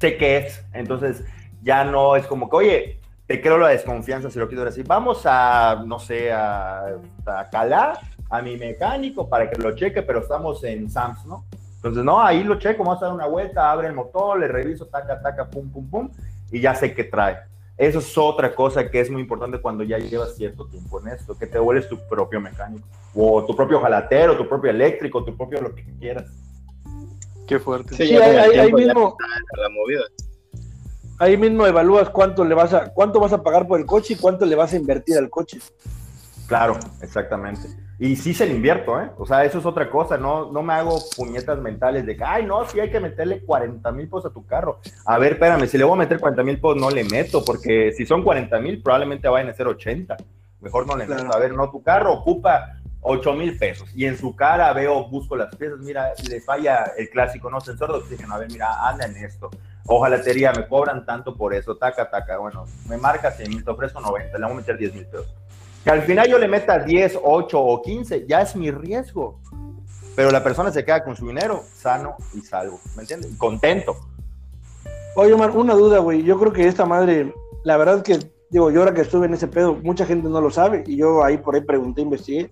[0.01, 0.65] sé qué es.
[0.73, 1.25] Entonces,
[1.63, 4.85] ya no es como que, oye, te creo la desconfianza si lo quiero decir.
[4.89, 6.87] Vamos a, no sé, a,
[7.25, 11.45] a calar a mi mecánico para que lo cheque, pero estamos en Sams, ¿no?
[11.77, 14.87] Entonces, no, ahí lo checo, vamos a dar una vuelta, abre el motor, le reviso,
[14.87, 16.11] taca, taca, pum, pum, pum,
[16.51, 17.39] y ya sé qué trae.
[17.81, 21.39] Eso es otra cosa que es muy importante cuando ya llevas cierto tiempo en esto,
[21.39, 25.63] que te vuelves tu propio mecánico, o tu propio jalatero, tu propio eléctrico, tu propio
[25.63, 26.31] lo que quieras.
[27.49, 27.95] Qué fuerte.
[27.97, 29.17] Sí, ahí, mismo,
[29.57, 30.03] la movida.
[31.21, 34.17] ahí mismo evalúas cuánto le vas a, cuánto vas a pagar por el coche y
[34.17, 35.59] cuánto le vas a invertir al coche.
[36.49, 37.67] Claro, exactamente.
[38.03, 39.11] Y sí se le invierto, ¿eh?
[39.19, 42.47] O sea, eso es otra cosa, no, no me hago puñetas mentales de que, ay,
[42.47, 44.81] no, sí hay que meterle 40 mil pesos a tu carro.
[45.05, 47.93] A ver, espérame, si le voy a meter 40 mil pesos, no le meto, porque
[47.93, 50.17] si son 40 mil, probablemente vayan a ser 80.
[50.61, 51.25] Mejor no le Claro.
[51.25, 51.37] meto.
[51.37, 55.37] A ver, no, tu carro ocupa 8 mil pesos y en su cara veo, busco
[55.37, 59.05] las piezas, mira, le falla el clásico, no, sensor de oxígeno, a ver, mira, anda
[59.05, 59.51] en esto.
[59.87, 64.01] Ojalatería, me cobran tanto por eso, taca, taca, bueno, me marca 100 mil, te ofrezco
[64.01, 65.35] 90, le voy a meter 10 mil pesos.
[65.85, 69.41] Que al final yo le meta 10, 8 o 15, ya es mi riesgo.
[70.15, 73.33] Pero la persona se queda con su dinero sano y salvo, ¿me entiendes?
[73.33, 73.97] Y contento.
[75.17, 76.23] Oye, Omar, una duda, güey.
[76.23, 78.19] Yo creo que esta madre, la verdad que,
[78.51, 81.25] digo, yo ahora que estuve en ese pedo, mucha gente no lo sabe y yo
[81.25, 82.51] ahí por ahí pregunté, investigué.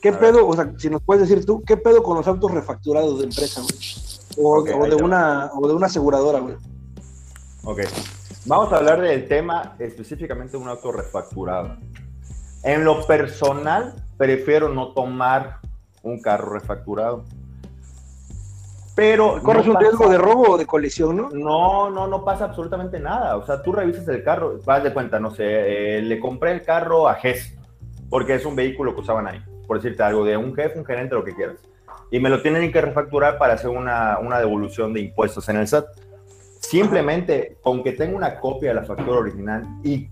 [0.00, 2.50] ¿Qué A pedo, o sea, si nos puedes decir tú, qué pedo con los autos
[2.52, 3.74] refacturados de empresa, güey?
[4.40, 6.54] O, de una, o de una aseguradora, güey.
[7.64, 7.80] Ok.
[8.46, 11.76] Vamos a hablar del tema específicamente de un auto refacturado.
[12.62, 15.58] En lo personal, prefiero no tomar
[16.02, 17.24] un carro refacturado.
[18.94, 21.28] Pero Corres no un riesgo pasa- de robo o de colisión, ¿no?
[21.30, 23.36] No, no, no pasa absolutamente nada.
[23.36, 26.62] O sea, tú revisas el carro, vas de cuenta, no sé, eh, le compré el
[26.64, 27.56] carro a GES,
[28.10, 31.14] porque es un vehículo que usaban ahí, por decirte algo, de un jefe, un gerente,
[31.14, 31.56] lo que quieras.
[32.10, 35.68] Y me lo tienen que refacturar para hacer una, una devolución de impuestos en el
[35.68, 35.84] SAT.
[36.60, 40.08] Simplemente con que tenga una copia de la factura original y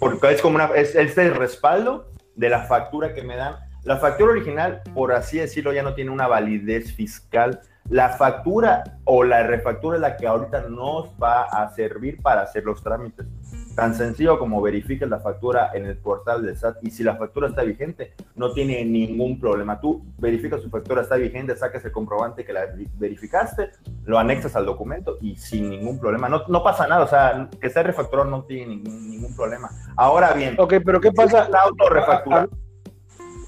[0.00, 3.56] porque es como una, es, es el respaldo de la factura que me dan.
[3.84, 7.60] La factura original, por así decirlo, ya no tiene una validez fiscal.
[7.88, 12.64] La factura o la refactura es la que ahorita nos va a servir para hacer
[12.64, 13.26] los trámites.
[13.74, 17.48] Tan sencillo como verifiques la factura en el portal del SAT y si la factura
[17.48, 19.80] está vigente, no tiene ningún problema.
[19.80, 23.70] Tú verificas su factura está vigente, sacas el comprobante que la verificaste,
[24.04, 26.28] lo anexas al documento y sin ningún problema.
[26.28, 29.70] No, no pasa nada, o sea, que esté refacturado no tiene ningún, ningún problema.
[29.96, 31.48] Ahora bien, Ok, pero ¿qué pasa?
[31.48, 32.48] la autorrefactura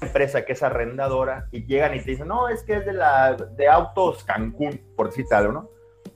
[0.01, 3.33] empresa que es arrendadora y llegan y te dicen, no, es que es de la
[3.33, 5.69] de Autos Cancún, por decirte algo, ¿no?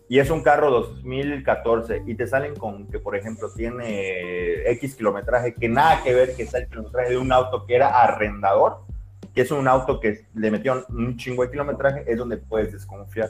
[0.09, 5.53] Y es un carro 2014 y te salen con que, por ejemplo, tiene X kilometraje,
[5.53, 8.79] que nada que ver que sea el kilometraje de un auto que era arrendador,
[9.35, 13.29] que es un auto que le metieron un chingo de kilometraje, es donde puedes desconfiar.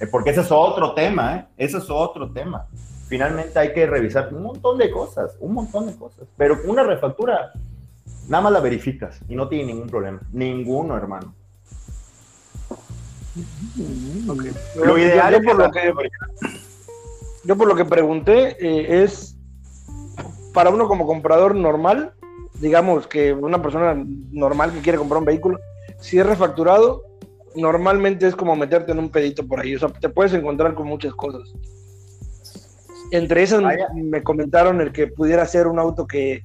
[0.00, 1.46] Eh, Porque ese es otro tema, ¿eh?
[1.56, 2.66] Ese es otro tema.
[3.08, 6.26] Finalmente hay que revisar un montón de cosas, un montón de cosas.
[6.36, 7.52] Pero una refactura,
[8.28, 10.20] nada más la verificas y no tiene ningún problema.
[10.32, 11.34] Ninguno, hermano.
[14.76, 15.92] Lo ideal yo, es por lo que,
[17.44, 19.36] yo por lo que pregunté eh, es
[20.52, 22.14] para uno como comprador normal,
[22.54, 23.94] digamos que una persona
[24.32, 25.58] normal que quiere comprar un vehículo,
[26.00, 27.02] si es refacturado,
[27.54, 30.86] normalmente es como meterte en un pedito por ahí, o sea, te puedes encontrar con
[30.86, 31.52] muchas cosas.
[33.10, 33.62] Entre esas
[33.94, 36.42] me comentaron el que pudiera ser un auto que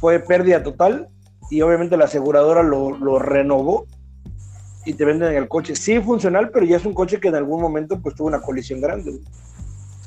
[0.00, 1.08] fue pérdida total
[1.50, 3.86] y obviamente la aseguradora lo, lo renovó
[4.84, 5.74] y te venden el coche.
[5.76, 8.80] Sí, funcional, pero ya es un coche que en algún momento pues tuvo una colisión
[8.80, 9.18] grande.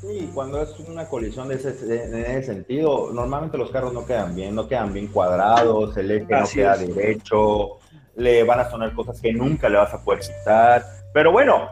[0.00, 4.04] Sí, cuando es una colisión de ese, de- en ese sentido, normalmente los carros no
[4.04, 6.94] quedan bien, no quedan bien cuadrados, el eje no Así queda es.
[6.94, 7.78] derecho,
[8.16, 10.84] le van a sonar cosas que nunca le vas a poder quitar.
[11.14, 11.68] Pero bueno,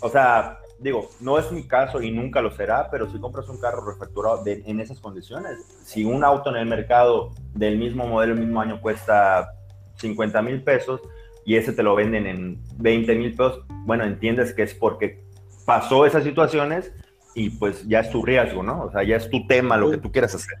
[0.00, 3.58] o sea, digo, no es mi caso y nunca lo será, pero si compras un
[3.58, 8.32] carro refacturado de- en esas condiciones, si un auto en el mercado del mismo modelo,
[8.32, 9.52] el mismo año cuesta
[9.96, 11.00] 50 mil pesos
[11.44, 15.24] y ese te lo venden en 20 mil pesos, bueno, entiendes que es porque
[15.66, 16.92] pasó esas situaciones
[17.34, 18.82] y pues ya es tu riesgo, ¿no?
[18.84, 20.58] O sea, ya es tu tema, lo que tú quieras hacer.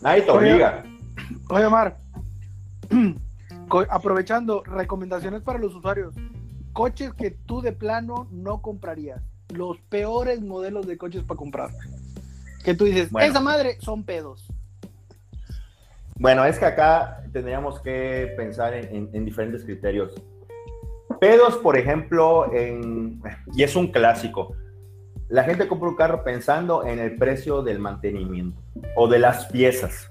[0.00, 0.84] Nadie te obliga.
[1.48, 1.96] Oye, Omar,
[3.88, 6.14] aprovechando, recomendaciones para los usuarios.
[6.72, 9.22] Coches que tú de plano no comprarías.
[9.50, 11.70] Los peores modelos de coches para comprar.
[12.64, 13.30] Que tú dices, Bueno.
[13.30, 14.46] esa madre son pedos.
[16.16, 20.14] Bueno, es que acá tendríamos que pensar en, en- en diferentes criterios.
[21.20, 22.50] Pedos, por ejemplo,
[23.54, 24.54] y es un clásico.
[25.28, 28.60] La gente compra un carro pensando en el precio del mantenimiento
[28.96, 30.10] o de las piezas.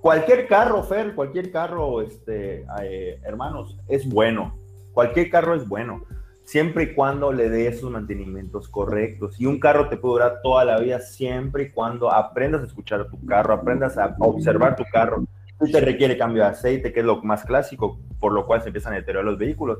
[0.00, 4.58] Cualquier carro, Fer, cualquier carro, este, eh, hermanos, es bueno.
[4.92, 6.04] Cualquier carro es bueno,
[6.44, 9.40] siempre y cuando le dé esos mantenimientos correctos.
[9.40, 13.08] Y un carro te puede durar toda la vida siempre y cuando aprendas a escuchar
[13.08, 15.24] tu carro, aprendas a observar tu carro.
[15.64, 18.68] Si te requiere cambio de aceite, que es lo más clásico, por lo cual se
[18.68, 19.78] empiezan a deteriorar los vehículos.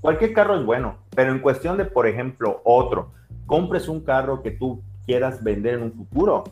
[0.00, 3.12] Cualquier carro es bueno, pero en cuestión de, por ejemplo, otro,
[3.46, 6.44] compres un carro que tú quieras vender en un futuro,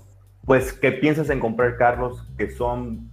[0.45, 3.11] pues que pienses en comprar carros que son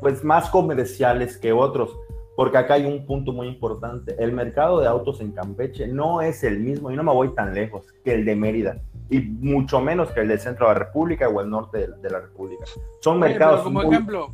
[0.00, 1.96] pues más comerciales que otros,
[2.36, 4.14] porque acá hay un punto muy importante.
[4.18, 7.54] El mercado de autos en Campeche no es el mismo, y no me voy tan
[7.54, 11.28] lejos, que el de Mérida, y mucho menos que el del centro de la República
[11.28, 12.64] o el norte de, de la República.
[13.00, 14.30] Son Oye, mercados como muy, ejemplo,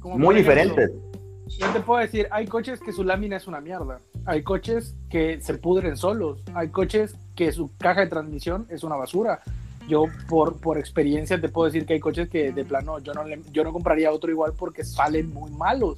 [0.00, 0.90] como muy diferentes.
[1.46, 4.00] Yo te puedo decir, hay coches que su lámina es una mierda.
[4.26, 6.42] Hay coches que se pudren solos.
[6.54, 9.40] Hay coches que su caja de transmisión es una basura.
[9.88, 13.24] Yo por, por experiencia te puedo decir que hay coches que de plano yo no,
[13.24, 15.96] le- yo no compraría otro igual porque salen muy malos.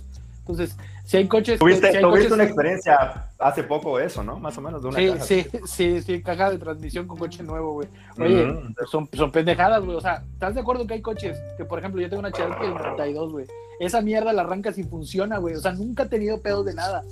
[0.51, 1.55] Entonces, si hay coches...
[1.55, 4.39] que- Tuviste, si hay tuviste coches- una experiencia hace poco eso, ¿no?
[4.39, 5.25] Más o menos de una Sí, caja.
[5.25, 7.89] sí, sí, sí, caja de transmisión con coche nuevo, güey.
[8.19, 8.87] Oye, Ujú.
[8.91, 9.97] son, son pendejadas, güey.
[9.97, 12.65] O sea, ¿estás de acuerdo que hay coches que, por ejemplo, yo tengo una Cherokee
[12.67, 13.47] del 92, güey?
[13.81, 15.55] Esa mierda la arrancas y funciona, güey.
[15.55, 17.03] O sea, nunca he tenido pedos de nada.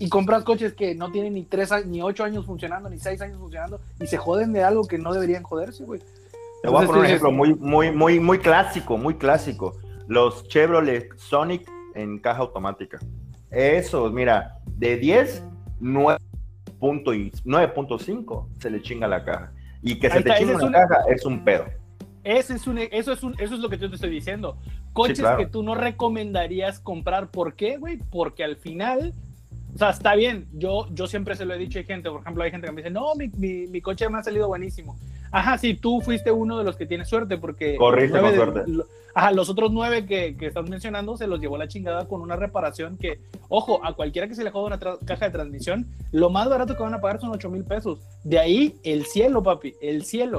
[0.00, 3.38] Y compras coches que no tienen ni tres, ni ocho años funcionando, ni seis años
[3.38, 6.00] funcionando, y se joden de algo que no deberían joderse, güey.
[6.62, 9.74] Te voy a poner un ejemplo muy, muy, muy, muy clásico, muy clásico.
[10.06, 12.98] Los Chevrolet Sonic en caja automática.
[13.50, 15.44] Eso, mira, de 10,
[16.80, 19.52] 9.5 se le chinga la caja.
[19.82, 21.64] Y que se te chinga una un- caja es un pedo.
[22.24, 24.58] Ese es un, eso, es un, eso es lo que yo te estoy diciendo.
[24.92, 25.38] Coches claro.
[25.38, 27.30] que tú no recomendarías comprar.
[27.30, 27.98] ¿Por qué, güey?
[28.10, 29.14] Porque al final,
[29.74, 30.46] o sea, está bien.
[30.52, 32.10] Yo, yo siempre se lo he dicho a gente.
[32.10, 34.48] Por ejemplo, hay gente que me dice, no, mi, mi, mi coche me ha salido
[34.48, 34.96] buenísimo.
[35.30, 38.62] Ajá, sí, tú fuiste uno de los que tiene suerte porque Corriste con de, suerte.
[38.66, 42.20] lo- Ajá, los otros nueve que, que estás mencionando se los llevó la chingada con
[42.20, 46.30] una reparación que, ojo, a cualquiera que se le joda una caja de transmisión, lo
[46.30, 47.98] más barato que van a pagar son 8 mil pesos.
[48.22, 50.38] De ahí, el cielo, papi, el cielo.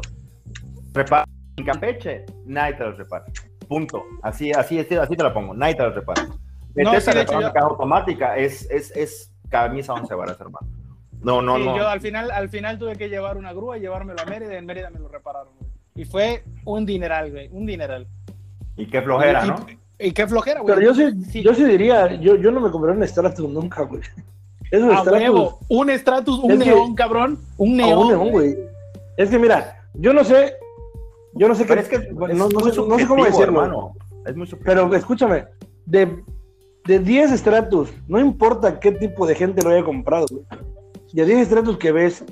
[0.93, 1.25] Repara.
[1.57, 3.25] En Campeche, nadie te los repara.
[3.67, 4.01] Punto.
[4.23, 5.53] Así, así, así, así te la pongo.
[5.53, 6.27] Nadie te los repara.
[6.75, 10.67] No, sí, de hecho, yo- caja automática es, es, es camisa once varas, hermano.
[11.21, 11.77] No, no, Sí, no.
[11.77, 14.57] yo al final, al final tuve que llevar una grúa y llevármelo a Mérida, y
[14.57, 15.71] en Mérida me lo repararon, güey.
[15.95, 18.07] Y fue un dineral, güey, un dineral.
[18.77, 19.65] Y qué flojera, y, ¿no?
[19.99, 20.75] Y qué flojera, güey.
[20.75, 21.43] Pero yo sí, Sí.
[21.43, 24.01] yo sí diría, yo, yo no me compré un Stratus nunca, güey.
[24.71, 27.99] Esos A Stratus huevo, un Stratus, un Es que- neón, cabrón, un o neón.
[27.99, 28.55] un neón, güey.
[29.17, 30.53] Es que mira, yo no sé,
[31.33, 33.93] yo no sé qué, es que es no, sé, no sé cómo decirlo, hermano.
[34.25, 35.45] Es muy pero escúchame,
[35.85, 36.23] de,
[36.85, 40.43] de 10 Stratus, no importa qué tipo de gente lo haya comprado, güey.
[41.13, 42.23] De 10 Stratus que ves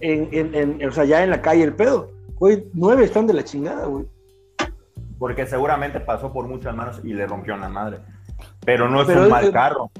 [0.00, 3.34] en, en, en- o sea, ya en la calle el pedo, güey, 9 están de
[3.34, 4.04] la chingada, güey.
[5.18, 7.98] Porque seguramente pasó por muchas manos y le rompió la madre.
[8.64, 9.90] Pero no es Pero un mal carro.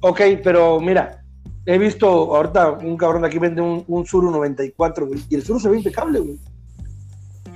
[0.00, 1.22] Ok, pero mira,
[1.66, 5.42] he visto ahorita un cabrón de aquí vende un, un Suru 94, güey, y el
[5.42, 6.38] Suru se ve impecable, güey.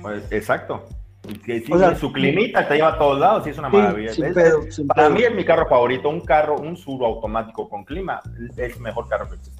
[0.01, 0.83] Pues, exacto.
[1.27, 3.71] Y que sí, O sea, su climita te lleva a todos lados y es una
[3.71, 4.13] Sí, maravilla.
[4.13, 5.15] sin Es- pedo, sin para pedo.
[5.15, 6.09] mí es mi carro favorito.
[6.09, 8.21] Un carro, un Suro automático con clima,
[8.57, 9.54] es el mejor carro que existe.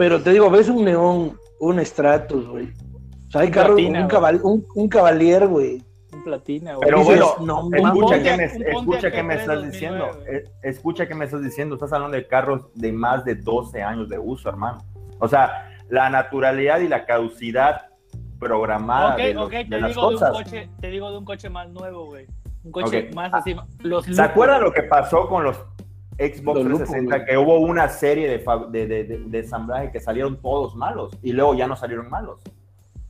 [0.00, 2.72] Pero te digo, ves un neón, un Stratus, güey.
[3.28, 4.08] O sea, hay Un carros, Platina, un, güey.
[4.16, 5.82] cabal- un, un Cavalier, güey.
[6.14, 6.86] Un platina, güey.
[6.88, 10.08] Pero Dices, bueno, no, escucha Pontiac- que me, escucha que me G3 estás 2009, diciendo.
[10.26, 11.74] eh, Escucha que me estás diciendo.
[11.74, 14.78] Estás hablando de carros de más de 12 años de uso, hermano.
[15.18, 17.82] O sea, la naturalidad y la caducidad
[18.38, 20.30] programada de, los- de te las digo de un cosas.
[20.32, 22.26] coche, te digo de un coche más nuevo, güey.
[22.64, 25.56] Un coche más así, los ¿Se acuerdan lo que pasó con los
[26.20, 27.16] Xbox Los lupos, 360?
[27.16, 27.26] güey.
[27.26, 31.32] que hubo una serie de, de, de, de- de ensamblaje que salieron todos malos y
[31.32, 32.40] luego ya no salieron malos.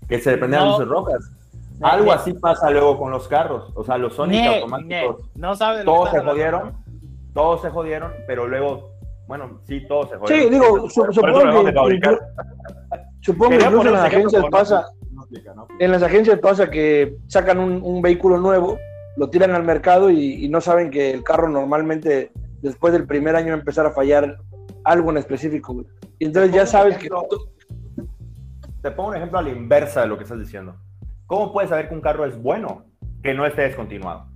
[0.08, 0.72] Que se prendían No.
[0.72, 1.30] luces rojas.
[1.78, 3.72] Ne- Algo así pasa luego con los carros.
[3.74, 5.16] O sea, los Sonic ne- automáticos.
[5.34, 6.72] ne, no que todos se jodieron,
[7.34, 8.90] todos se jodieron, pero luego,
[9.26, 10.44] bueno, sí, todos se jodieron.
[10.44, 12.18] Sí, digo, supongo de que.
[13.22, 15.84] Supongo que incluso en las agencias pasa, no aplica, no aplica.
[15.84, 18.78] en las agencias pasa que sacan un, un vehículo nuevo,
[19.16, 23.36] lo tiran al mercado y, y no saben que el carro normalmente después del primer
[23.36, 24.38] año empezar a fallar
[24.84, 25.86] algo en específico, güey.
[26.18, 27.28] Y entonces ya sabes que ejemplo.
[28.82, 30.74] Te pongo un ejemplo a la inversa de lo que estás diciendo.
[31.26, 32.84] ¿Cómo puedes saber que un carro es bueno?
[33.22, 34.26] Que no esté descontinuado.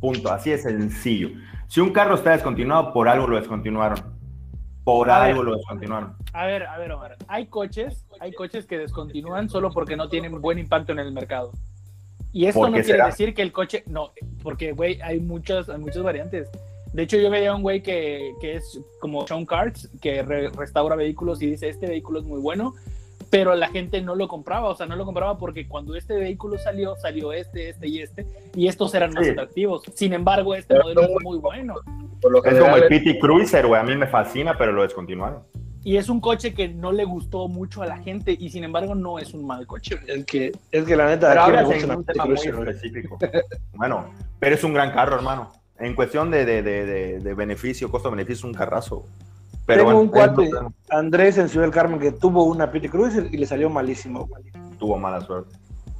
[0.00, 0.32] Punto.
[0.32, 1.30] Así es sencillo.
[1.66, 3.98] Si un carro está descontinuado, por algo lo descontinuaron.
[4.84, 5.30] Por A ver.
[5.30, 6.16] algo lo descontinuaron.
[6.32, 7.16] A ver, a ver, Omar.
[7.26, 11.52] Hay coches, hay coches que descontinúan solo porque no tienen buen impacto en el mercado.
[12.32, 13.06] Y esto ¿Por no quiere será?
[13.06, 14.12] decir que el coche, no,
[14.42, 16.48] porque, güey, hay muchas, hay muchas variantes.
[16.98, 20.50] De hecho, yo veía a un güey que, que es como Sean Carts, que re-
[20.50, 22.74] restaura vehículos y dice, este vehículo es muy bueno,
[23.30, 26.58] pero la gente no lo compraba, o sea, no lo compraba porque cuando este vehículo
[26.58, 29.30] salió, salió este, este y este, y estos eran más Sí.
[29.30, 29.84] atractivos.
[29.94, 31.74] Sin embargo, este Pero modelo no es muy- bueno.
[32.20, 33.80] Por lo Es como el PT Cruiser, güey.
[33.80, 35.44] A mí me fascina, pero lo descontinuaron.
[35.84, 38.96] Y es un coche que no le gustó mucho a la gente y sin embargo
[38.96, 40.00] no es un mal coche.
[40.08, 42.68] es que, es que la neta Pero un tema muy Cruiser, güey.
[42.70, 43.18] específico.
[43.74, 45.52] Bueno, pero es un gran carro, hermano.
[45.80, 49.04] En cuestión de, de, de, de, beneficio, costo-beneficio, es un carrazo.
[49.66, 50.50] Pero Tengo un cuate,
[50.90, 54.28] Andrés en Ciudad del Carmen, que tuvo una PT Cruiser y le salió malísimo.
[54.78, 55.56] tuvo mala suerte.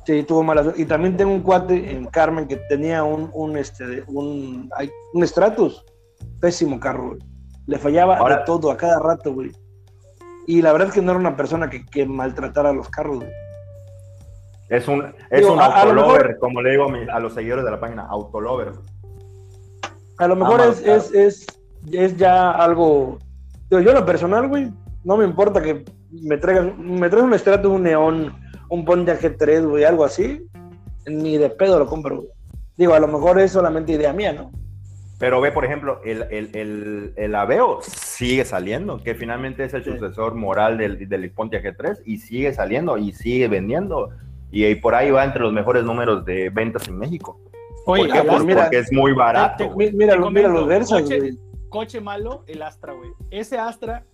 [0.06, 0.80] Sí, tuvo mala suerte.
[0.82, 4.70] Y también tengo un cuate en Carmen que tenía un, un, este, un,
[5.12, 5.84] un Stratus.
[6.40, 7.18] Pésimo carro, güey.
[7.66, 9.52] Le fallaba Ahora- de todo a cada rato, güey.
[10.46, 13.18] Y la verdad es que no era una persona que, que maltratara a los carros,
[13.18, 13.30] güey.
[14.70, 17.08] Es un, es Digo, un a- a lo autolover, mejor- como le digo a, mi-
[17.10, 18.72] a los seguidores de la página, autolover.
[20.18, 21.46] A lo mejor es, es, es,
[21.92, 23.18] es ya algo.
[23.70, 24.70] Yo en lo personal, güey,
[25.04, 28.32] no me importa que me traigas, me traigas un Stratus, un neón,
[28.68, 30.42] un Pontiac G3, güey, algo así.
[31.06, 32.28] Ni de pedo lo compro, güey.
[32.76, 34.50] Digo, a lo mejor es solamente idea mía, ¿no?
[35.18, 39.82] Pero ve, por ejemplo, el, el, el, el Aveo sigue saliendo, que finalmente es el
[39.82, 39.90] Sí.
[39.90, 44.10] sucesor moral del, del Pontiac G3 y sigue saliendo y sigue vendiendo.
[44.52, 47.40] Y, ahí por ahí va entre los mejores números de ventas en México.
[47.90, 48.22] Oye, ¿Por qué?
[48.28, 49.64] Pues mira, porque es muy barato.
[49.68, 49.74] te-.
[49.76, 51.38] Mi- Mira, Te los- mira los Versas, coche- güey.
[51.68, 53.10] coche malo, el Astra, güey.
[53.30, 54.04] Ese Astra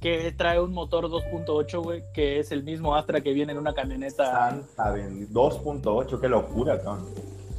[0.00, 3.74] que trae un motor 2.8, güey, que es el mismo Astra que viene en una
[3.74, 7.06] camioneta Santa ben- 2.8, qué locura, cabrón.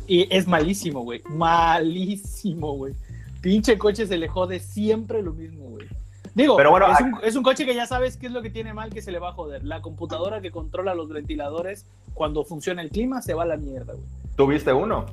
[0.08, 1.22] y es malísimo, güey.
[1.30, 2.94] Malísimo, güey.
[3.42, 5.88] Pinche coche se le jode siempre lo mismo, güey.
[6.36, 8.50] Digo, Pero bueno, es, un, es un coche que ya sabes qué es lo que
[8.50, 9.64] tiene mal que se le va a joder.
[9.66, 13.94] La computadora que controla los ventiladores cuando funciona el clima se va a la mierda,
[13.94, 14.06] güey.
[14.38, 15.06] ¿Tuviste uno?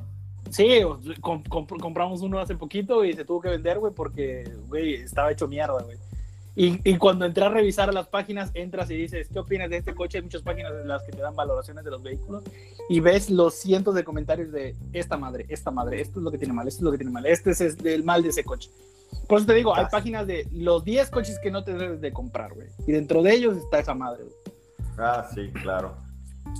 [0.51, 4.43] Sí, o- com- comp- compramos uno hace poquito y se tuvo que vender, güey, porque,
[4.67, 5.97] güey, estaba hecho mierda, güey.
[6.55, 9.93] Y, y cuando entré a revisar las páginas, entras y dices, ¿qué opinas de este
[9.93, 10.17] coche?
[10.17, 12.43] Hay muchas páginas en las que te dan valoraciones de los vehículos
[12.89, 16.39] y ves los cientos de comentarios de esta madre, esta madre, esto es lo que
[16.39, 18.43] tiene mal, esto es lo que tiene mal, este es el- el mal de ese
[18.43, 18.71] coche.
[19.27, 22.11] Por eso te digo, hay páginas de los 10 coches que no te debes de
[22.11, 22.67] comprar, güey.
[22.87, 24.35] Y dentro de ellos está esa madre, güey.
[24.97, 25.95] Ah, sí, claro.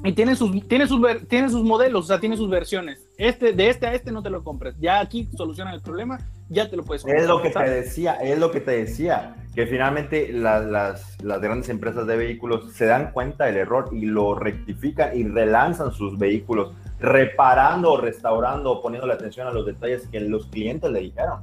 [0.04, 3.08] Y tiene sus, tiene, sus, tiene sus modelos, o sea, tiene sus versiones.
[3.18, 4.76] Este, de este a este no te lo compres.
[4.80, 6.20] Ya aquí solucionan el problema,
[6.50, 7.22] ya te lo puedes comprar.
[7.22, 7.72] Es lo que te ¿sabes?
[7.72, 12.72] decía, es lo que te decía, que finalmente la- las, las grandes empresas de vehículos
[12.74, 19.08] se dan cuenta del error y lo rectifican y relanzan sus vehículos, reparando, restaurando, poniendo
[19.08, 21.42] la atención a los detalles que los clientes le dijeron.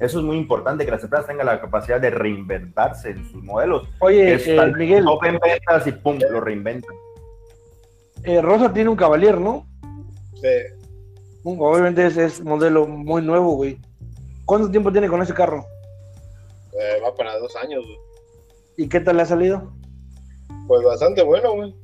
[0.00, 3.86] Eso es muy importante, que las empresas tengan la capacidad de reinventarse en sus modelos.
[4.00, 6.94] Oye, Es eh, tal- Miguel, No ven ventas y pum, lo reinventan.
[8.24, 9.66] Eh, Rosa tiene un Cavalier, ¿no?
[10.40, 10.48] Sí.
[11.44, 13.78] Un- Obviamente es, es modelo muy nuevo, güey.
[14.44, 15.64] ¿Cuánto tiempo tiene con ese carro?
[16.78, 17.98] Eh, va para dos años, güey.
[18.76, 19.72] ¿Y qué tal le ha salido?
[20.66, 21.74] Pues bastante bueno, güey.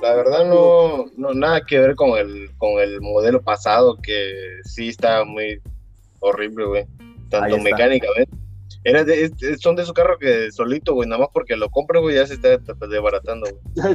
[0.00, 4.32] La verdad no, no nada que ver con el, con el modelo pasado que
[4.64, 5.60] sí está muy
[6.20, 6.86] horrible, güey.
[7.28, 8.30] Tanto mecánicamente.
[8.82, 12.00] Era de, es- son de esos carros que solito, güey, nada más porque lo compro,
[12.00, 12.56] güey, ya se está
[12.88, 13.62] desbaratando, güey.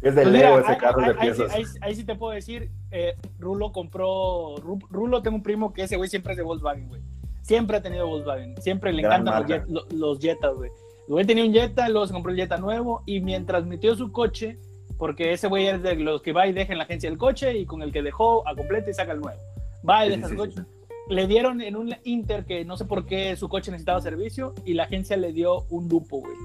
[0.00, 1.52] Es de Pues Lego mira, ese ahí- carro ahí- de piezas.
[1.52, 5.82] ahí, ahí sí te puedo decir, eh, Rulo compró, Ru- Rulo tengo un primo que
[5.82, 7.02] ese güey siempre es de Volkswagen, güey.
[7.42, 9.94] Siempre ha tenido Volkswagen, siempre le Gran encantan los, marca.
[9.96, 10.70] los Jetas, güey.
[11.08, 14.12] El güey tenía un Jetta, luego se compró el Jetta nuevo y mientras metió su
[14.12, 14.58] coche,
[14.98, 17.56] porque ese güey es de los que va y deja en la agencia el coche
[17.58, 19.40] y con el que dejó a completa y saca el nuevo.
[19.88, 20.68] Va y deja sí, el sí, coche.
[21.10, 24.74] Le dieron en un Inter que no sé por qué su coche necesitaba servicio y
[24.74, 26.36] la agencia le dio un lupo, güey.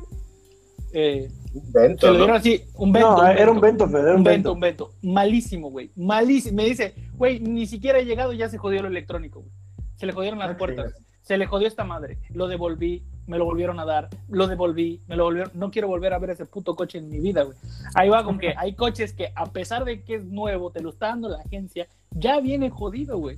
[0.96, 1.30] Eh,
[1.74, 2.20] Vento, se lo ¿no?
[2.20, 3.10] dieron así, un vento.
[3.18, 4.54] No, un era un vento, Fede, era un un vento, vento.
[4.54, 4.92] un vento.
[5.02, 5.90] Malísimo, güey.
[5.96, 6.56] Malísimo.
[6.58, 9.52] Me dice, güey, ni siquiera he llegado y ya se jodió lo electrónico, güey.
[9.98, 10.94] Se le jodieron las Ah, puertas.
[11.24, 12.20] Se le jodió esta madre.
[12.30, 15.52] Lo devolví, me lo volvieron a dar, lo devolví, me lo volvieron.
[15.56, 17.58] No quiero volver a ver ese puto coche en mi vida, güey.
[17.96, 20.90] Ahí va con que hay coches que, a pesar de que es nuevo, te lo
[20.90, 23.38] está dando la agencia, ya viene jodido, güey.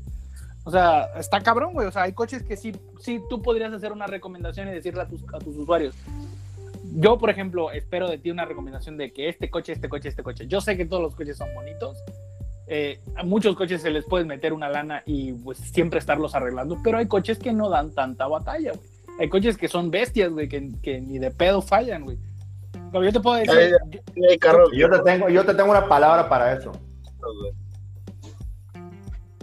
[0.66, 1.88] O sea, está cabrón, güey.
[1.88, 5.08] O sea, hay coches que sí, sí tú podrías hacer una recomendación y decirle a
[5.08, 5.96] tus, a tus usuarios.
[6.98, 10.24] Yo, por ejemplo, espero de ti una recomendación de que este coche, este coche, este
[10.24, 10.48] coche.
[10.48, 11.98] Yo sé que todos los coches son bonitos.
[12.68, 16.78] eh, a muchos coches se les puede meter una lana y pues siempre estarlos arreglando,
[16.84, 18.90] pero hay coches que no dan tanta batalla, güey.
[19.20, 22.18] Hay coches que son bestias, güey, que, que ni de pedo fallan, güey.
[22.92, 26.54] Pero yo te puedo decir, Ay, yo- te tengo, yo te tengo una palabra para
[26.54, 26.72] eso.
[26.72, 27.54] güey.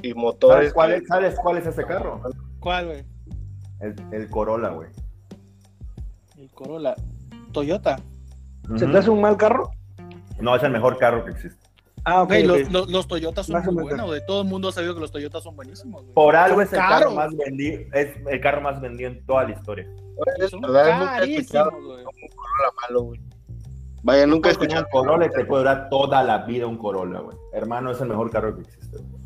[0.02, 0.56] Y motores.
[0.56, 2.20] ¿Sabes cuál es, ¿Sabes cuál es ese carro?
[2.60, 3.04] ¿cuál, güey?
[3.80, 4.88] El, el Corolla, güey.
[6.36, 6.94] El Corolla.
[7.52, 7.98] Toyota.
[8.76, 9.70] ¿Se te hace un mal carro?
[10.40, 11.58] No, es el mejor carro que existe.
[12.04, 12.28] Ah, ok.
[12.28, 12.48] Güey, ok.
[12.58, 14.20] los, los, los Toyotas son muy buenos, güey.
[14.26, 16.14] Todo el mundo ha sabido que los Toyotas son buenísimos, güey.
[16.14, 16.98] Por algo Son es el caros.
[17.00, 19.86] carro más vendido, es el carro más vendido en toda la historia.
[20.50, 22.04] Son carísimos, güey.
[22.04, 23.20] un Corolla malo, güey.
[24.04, 27.20] Vaya, nunca he escuchado un Corolla y te puede durar toda la vida un Corolla,
[27.20, 27.36] güey.
[27.52, 28.96] Hermano, es el mejor carro que existe.
[28.98, 29.21] güey.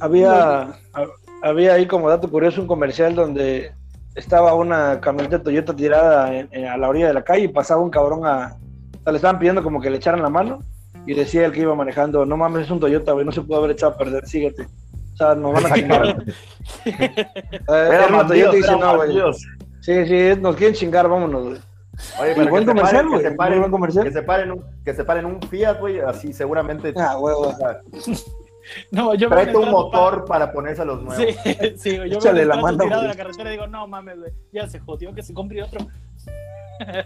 [0.00, 1.06] Había, ha-
[1.42, 3.72] había ahí como dato curioso un comercial donde
[4.14, 7.80] estaba una camioneta Toyota tirada en- en- a la orilla de la calle y pasaba
[7.82, 8.56] un cabrón a...
[9.00, 10.60] o sea, le estaban pidiendo como que le echaran la mano
[11.06, 13.58] y decía el que iba manejando, no mames, es un Toyota, güey, no se pudo
[13.58, 14.64] haber echado a perder, síguete.
[15.14, 16.24] O sea, nos van a chingar.
[16.86, 17.18] Eh,
[17.68, 19.10] Era una Toyota y dice, no, güey.
[19.80, 21.58] Sí, sí, nos quieren chingar, vámonos, güey.
[22.20, 24.04] Oye, pero buen comercial, güey, que se paren- buen comercial.
[24.04, 26.92] Que se paren un, que se paren un Fiat, güey, así seguramente.
[26.96, 27.48] Ah, huevo.
[27.48, 27.80] o sea,
[28.90, 31.16] No, yo veo un motor para ponerse a los nuevos.
[31.42, 33.86] Sí, sí, yo Échale veo la el mano, tirado de la carretera y digo, no
[33.86, 35.80] mames, güey, ya se jodió que se compre otro.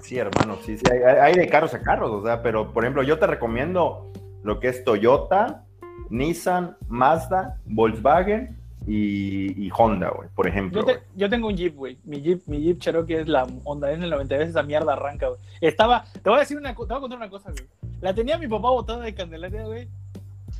[0.00, 3.02] Sí, hermano, sí, sí, hay, hay de carros a carros, o sea, pero por ejemplo,
[3.02, 4.12] yo te recomiendo
[4.44, 5.64] lo que es Toyota,
[6.10, 10.80] Nissan, Mazda, Volkswagen y, y Honda, güey, por ejemplo.
[10.80, 11.04] Yo, te- güey.
[11.16, 11.98] yo tengo un Jeep, güey.
[12.04, 15.40] Mi Jeep, mi Jeep Cherokee es la Honda, es el 92, esa mierda arranca, güey.
[15.60, 17.64] Estaba, te voy a decir una te voy a contar una cosa, güey.
[18.00, 19.88] La tenía mi papá botada de Candelaria, güey.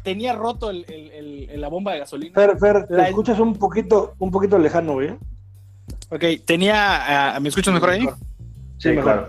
[0.06, 2.32] Tenía roto el, el- el- el- la bomba de gasolina.
[2.32, 5.10] Fer, Fer, te La- escuchas un poquito, un poquito lejano, güey.
[6.10, 8.06] Ok, tenía, ah, ¿me escuchas mejor ahí?
[8.78, 9.02] Sí, mejor.
[9.02, 9.26] claro.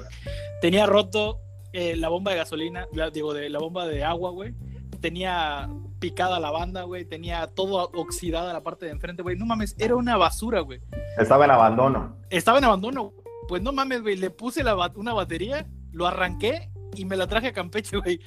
[0.61, 1.39] Tenía roto
[1.73, 4.53] eh, la bomba de gasolina, la- digo, de la bomba de agua, güey.
[5.01, 5.67] Tenía
[5.99, 7.05] picada la banda, güey.
[7.05, 9.35] Tenía todo oxidada la parte de enfrente, güey.
[9.35, 10.79] No mames, era una basura, güey.
[11.17, 12.17] Estaba en abandono.
[12.29, 13.13] Estaba en abandono.
[13.47, 14.15] Pues no mames, güey.
[14.15, 18.19] Le puse la ba- una batería, lo arranqué y me la traje a Campeche, güey.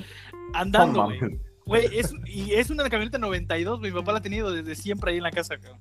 [0.52, 1.20] Andando, güey.
[1.66, 5.18] Güey, es, y es una camioneta 92, mi papá la ha tenido desde siempre ahí
[5.18, 5.78] en la casa, cabrón.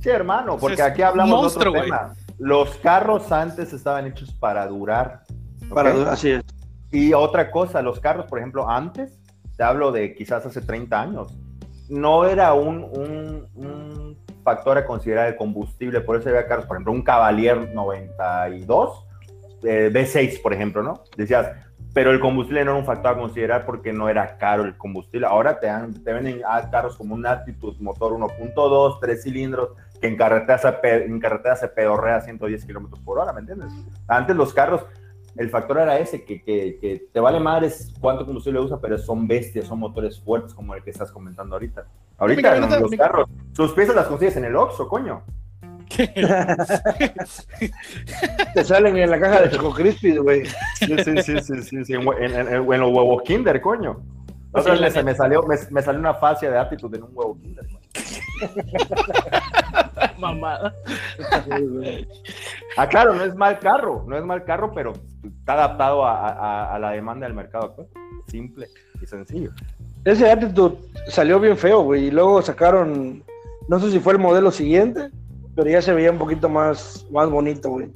[0.00, 2.14] Sí, hermano, porque aquí hablamos monstruo, de otro tema.
[2.38, 5.22] Los carros antes estaban hechos para durar.
[5.72, 6.44] Para, así es.
[6.92, 9.18] Y otra cosa, los carros, por ejemplo, antes,
[9.56, 11.32] te hablo de quizás hace 30 años,
[11.88, 16.76] no era un, un- un factor a considerar el combustible, por eso había carros, por
[16.76, 19.04] ejemplo, un Cavalier 92,
[19.64, 21.02] eh, V6, por ejemplo, ¿no?
[21.16, 21.50] Decías,
[21.96, 25.26] pero el combustible no era un factor a considerar porque no era caro el combustible.
[25.26, 30.06] Ahora te, dan, te venden ah, carros como un Attitude motor 1.2, 3 cilindros, que
[30.08, 30.68] en carretera, se,
[31.06, 33.72] en carretera se pedorrea a 110 kilómetros por hora, ¿me entiendes?
[34.08, 34.84] Antes los carros,
[35.38, 39.26] el factor era ese, que, que, que te vale madres cuánto combustible usa, pero son
[39.26, 41.86] bestias, son motores fuertes, como el que estás comentando ahorita.
[42.18, 45.22] Ahorita camioneta- los carros, sus piezas las consigues en el Oxxo, coño.
[48.54, 50.44] Te salen en la caja de Choco Crispy, güey.
[50.78, 54.00] Sí, sí, sí, sí, sí, sí, en, en- en- en los huevos Kinder, coño.
[54.62, 57.10] Sí, vez la me, me salió, me, me salió una fascia de Attitude en un
[57.12, 57.64] huevo Kinder.
[57.66, 57.80] coño.
[60.18, 60.74] Mamada.
[62.76, 64.92] Ah, claro, no es mal carro, no es mal carro, pero
[65.24, 67.88] está adaptado a, a- a la demanda del mercado actual.
[68.28, 68.66] Simple
[69.02, 69.50] y sencillo.
[70.04, 70.76] Ese Attitude
[71.08, 72.06] salió bien feo, güey.
[72.06, 73.22] Y luego sacaron,
[73.68, 75.10] no sé si fue el modelo siguiente,
[75.56, 77.88] pero ya se veía un poquito más, más bonito, güey.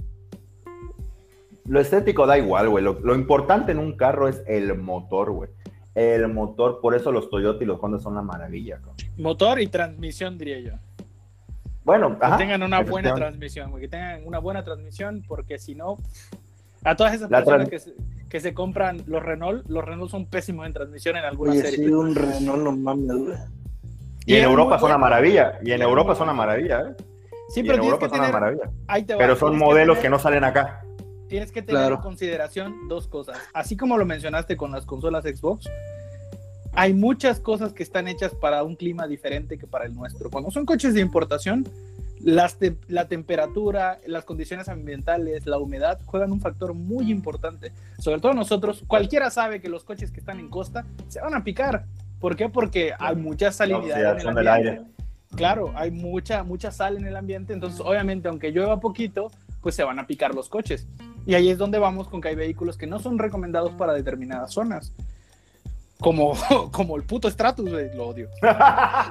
[1.66, 2.82] Lo estético da igual, güey.
[2.82, 5.50] Lo, lo importante en un carro es el motor, güey.
[5.94, 8.76] El motor, por eso los Toyota y los Honda son la maravilla.
[8.76, 8.96] cabrón.
[9.18, 10.72] Motor y transmisión, diría yo.
[11.84, 13.82] Bueno, Que ajá, tengan una buena transmisión, güey.
[13.82, 15.98] Que tengan una buena transmisión, porque si no,
[16.82, 17.94] a todas esas La personas que se,
[18.28, 21.86] que se compran los Renault, los Renault son pésimos en transmisión en algunas Oye, series.
[21.86, 23.36] sí, un Renault, no mames, güey.
[24.26, 25.58] Y en eran Europa son una maravilla.
[25.62, 26.94] Y en Europa son una maravilla, ¿eh?
[27.52, 28.70] Sí, y pero en Europa que son una maravilla.
[28.86, 30.82] ahí te va, Pero son que modelos tener- que no salen acá.
[31.28, 31.96] tienes que tener Claro.
[31.96, 33.38] en consideración dos cosas.
[33.54, 35.68] Así como lo mencionaste con las consolas Xbox,
[36.72, 40.30] hay muchas cosas que están hechas para un clima diferente que para el nuestro.
[40.30, 41.66] Cuando son coches de importación,
[42.22, 47.72] las te- la temperatura, las condiciones ambientales, la humedad juegan un factor muy importante.
[47.98, 51.42] Sobre todo nosotros, cualquiera sabe que los coches que están en costa se van a
[51.42, 51.86] picar.
[52.20, 52.48] ¿Por qué?
[52.48, 54.82] Porque hay mucha salinidad en el oxidación del aire.
[55.36, 59.30] Claro, hay mucha, mucha sal en el ambiente, entonces obviamente aunque llueva poquito,
[59.62, 60.86] pues se van a picar los coches.
[61.26, 64.52] Y ahí es donde vamos con que hay vehículos que no son recomendados para determinadas
[64.52, 64.92] zonas.
[66.00, 66.34] Como,
[66.72, 68.28] como el puto Stratus, güey, lo odio.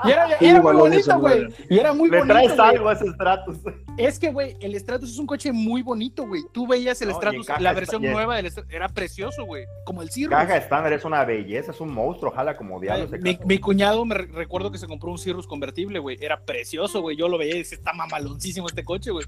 [0.05, 1.47] Y era, Sí, era muy bonito, güey.
[1.69, 2.33] Y era muy Le bonito.
[2.33, 3.57] traes algo a ese Stratus.
[3.97, 6.41] Es que, güey, el Stratus es un coche muy bonito, güey.
[6.53, 9.65] Tú veías el No, Stratus, la versión nueva del Stratus, era precioso, güey.
[9.85, 10.31] Como el Cirrus.
[10.31, 13.05] Caja estándar es una belleza, es un monstruo, jala como diablo.
[13.05, 16.17] ese mi, mi cuñado me re- recuerdo que se compró un Cirrus convertible, güey.
[16.21, 17.15] Era precioso, güey.
[17.17, 19.25] Yo lo veía y decía, está mamaloncísimo este coche, güey.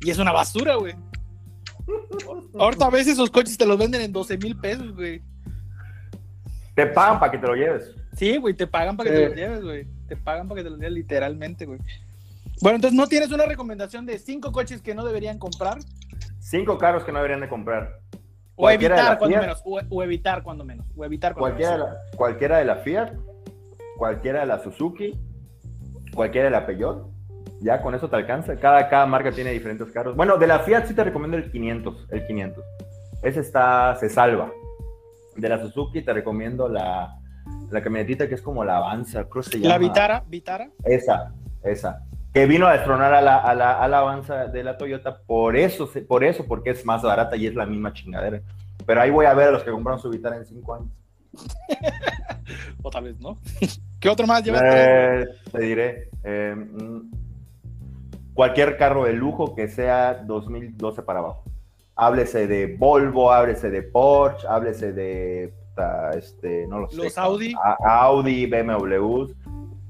[0.00, 0.94] Y es una basura, güey.
[2.58, 5.22] Ahorita a veces esos coches te los venden en 12 mil pesos, güey.
[6.74, 7.94] Te pagan para que te lo lleves.
[8.16, 9.22] Sí, güey, te pagan para que Sí.
[9.22, 9.86] te los lleves, güey.
[10.08, 11.78] Te pagan para que te los lleves literalmente, güey.
[12.60, 15.78] Bueno, entonces no tienes una recomendación de cinco coches que no deberían comprar
[16.38, 18.00] Cinco carros que no deberían de comprar.
[18.54, 19.42] o Cualquiera de evitar cuando Fiat.
[19.46, 21.94] menos, o, o evitar cuando menos, o evitar cuando Cualquiera de, menos.
[22.10, 23.12] la, cualquiera de la Fiat,
[23.96, 25.18] cualquiera de la Suzuki,
[26.14, 27.08] cualquiera de la Peugeot.
[27.60, 28.56] Ya con eso te alcanza.
[28.56, 30.14] Cada, cada marca tiene diferentes carros.
[30.16, 32.08] Bueno, de la Fiat sí te recomiendo el 500.
[32.10, 32.62] El 500.
[33.22, 34.52] Ese está, se salva.
[35.36, 37.18] De la Suzuki te recomiendo la,
[37.70, 39.74] la camionetita que es como la Avanza, creo que se llama.
[39.74, 41.32] La Vitara, Vitara, Esa,
[41.62, 42.02] esa.
[42.32, 45.56] Que vino a destronar a la, a la, a la Avanza de la Toyota por
[45.56, 48.40] eso, por eso, porque es más barata y es la misma chingadera.
[48.86, 50.88] Pero ahí voy a ver a los que compraron su Vitara en cinco años.
[52.82, 53.38] o tal vez no.
[54.00, 54.62] ¿Qué otro más llevas?
[54.64, 56.08] Eh, te diré.
[56.24, 57.10] eh, mm,
[58.34, 61.44] cualquier carro de lujo que sea 2012 para abajo.
[61.96, 65.54] Háblese de Volvo, háblese de Porsche, háblese de.
[66.16, 66.96] este, no lo sé.
[66.96, 67.54] Los Audi.
[67.84, 69.26] Audi, BMW.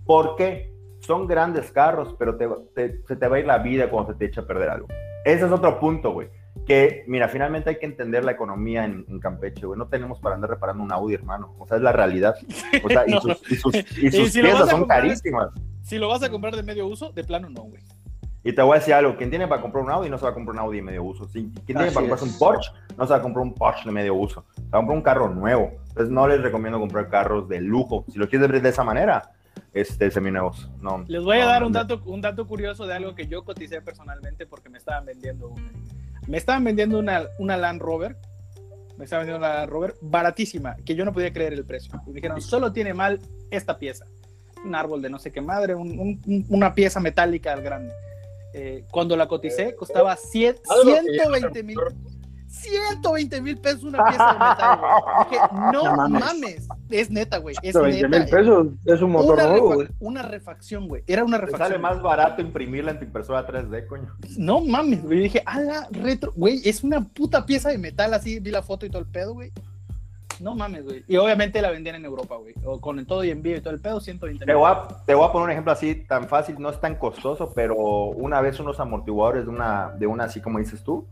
[0.04, 0.72] ¿Por qué?
[1.00, 4.18] Son grandes carros, pero te- te- se te va a ir la vida cuando se
[4.18, 4.88] te echa a perder algo.
[5.24, 6.28] Ese es otro punto, güey.
[6.66, 9.78] Que, mira, finalmente hay que entender la economía en, en Campeche, güey.
[9.78, 11.54] No tenemos para andar reparando un Audi, hermano.
[11.58, 12.34] O sea, es la realidad.
[12.82, 15.48] O sea, y No, sus, y sus, y Y si piezas son comprar- carísimas.
[15.82, 17.82] Si lo vas a comprar de medio uso, de plano no, güey.
[18.44, 20.30] Y te voy a decir algo, quien tiene para comprar un Audi no se va
[20.30, 21.26] a comprar un Audi de medio uso.
[21.26, 23.90] Si quien tiene para comprarse un Porsche no se va a comprar un Porsche de
[23.92, 24.44] medio uso.
[24.54, 25.70] Se va a comprar un carro nuevo.
[25.88, 28.04] Entonces no les recomiendo comprar carros de lujo.
[28.12, 29.30] Si lo quieres ver de esa manera,
[29.72, 30.68] este seminuevos.
[30.80, 33.44] No, Les voy a no, dar un dato, un dato curioso de algo que yo
[33.44, 35.72] coticé personalmente porque me estaban vendiendo una.
[36.28, 38.16] Me estaban vendiendo una, una Land Rover.
[38.98, 41.98] Me estaban vendiendo una Land Rover baratísima, que yo no podía creer el precio.
[42.06, 43.20] Y me dijeron, solo tiene mal
[43.50, 44.04] esta pieza.
[44.64, 47.92] Un árbol de no sé qué madre, un- un- un- una pieza metálica al grande.
[48.54, 51.76] Eh, cuando la coticé, costaba cien- Algo que 120 mil.
[52.46, 55.28] 120 mil pesos una pieza de metal, güey.
[55.30, 55.42] Dije,
[55.72, 56.20] no No mames.
[56.24, 56.68] mames.
[56.88, 57.56] Es neta, güey.
[57.62, 58.18] Es 20 neta.
[58.20, 59.88] mil pesos es un motor Una, nuevo, güey.
[59.98, 61.02] una refacción, güey.
[61.08, 61.68] Era una Te refacción.
[61.68, 64.14] sale más barato imprimirla en tu impresora 3D, coño.
[64.38, 65.18] No mames, güey.
[65.20, 68.38] Dije, a la retro, güey, es una puta pieza de metal así.
[68.38, 69.50] Vi la foto y todo el pedo, güey.
[70.40, 71.04] No mames, güey.
[71.06, 72.54] Y obviamente la vendían en Europa, güey.
[72.64, 75.14] O con el todo y envío y todo el pedo, 120 Te voy, a, te
[75.14, 78.58] voy a poner un ejemplo así tan fácil, no es tan costoso, pero una vez
[78.60, 81.06] unos amortiguadores de una, de una así como dices tú,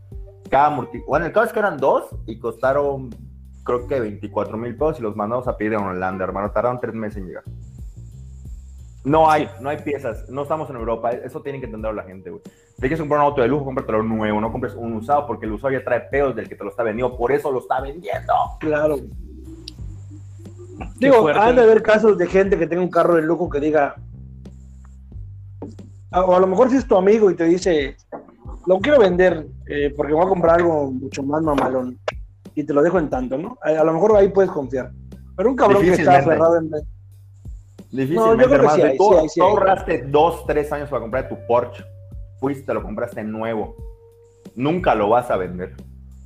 [0.49, 3.09] cada amortiguador, bueno, el caso es que eran dos y costaron
[3.63, 6.93] creo que 24 mil pesos y los mandamos a pedir en Holanda, hermano, tardaron tres
[6.93, 7.43] meses en llegar.
[9.03, 12.29] No hay, no hay piezas, no estamos en Europa, eso tienen que entender la gente,
[12.29, 12.41] güey.
[12.75, 15.51] Si quieres comprar un auto de lujo, cómpratelo nuevo, no compres un usado, porque el
[15.51, 18.33] usado ya trae pedos del que te lo está vendiendo, por eso lo está vendiendo.
[18.59, 18.95] Claro.
[20.95, 21.39] Digo, fuerte.
[21.39, 23.95] hay de haber casos de gente que tenga un carro de lujo que diga,
[26.11, 27.97] o a lo mejor si es tu amigo y te dice,
[28.65, 31.99] lo quiero vender eh, porque voy a comprar algo mucho más mamalón
[32.55, 33.57] y te lo dejo en tanto, ¿no?
[33.61, 34.91] A, a lo mejor ahí puedes confiar.
[35.35, 36.71] Pero un cabrón que está aferrado en...
[37.93, 38.75] Difícilmente, No, hermano.
[38.91, 39.51] sí tú, sí sí tú hay.
[39.51, 41.83] ahorraste dos, tres años para comprar tu Porsche.
[42.39, 43.75] Fuiste, te lo compraste nuevo.
[44.55, 45.73] Nunca lo vas a vender.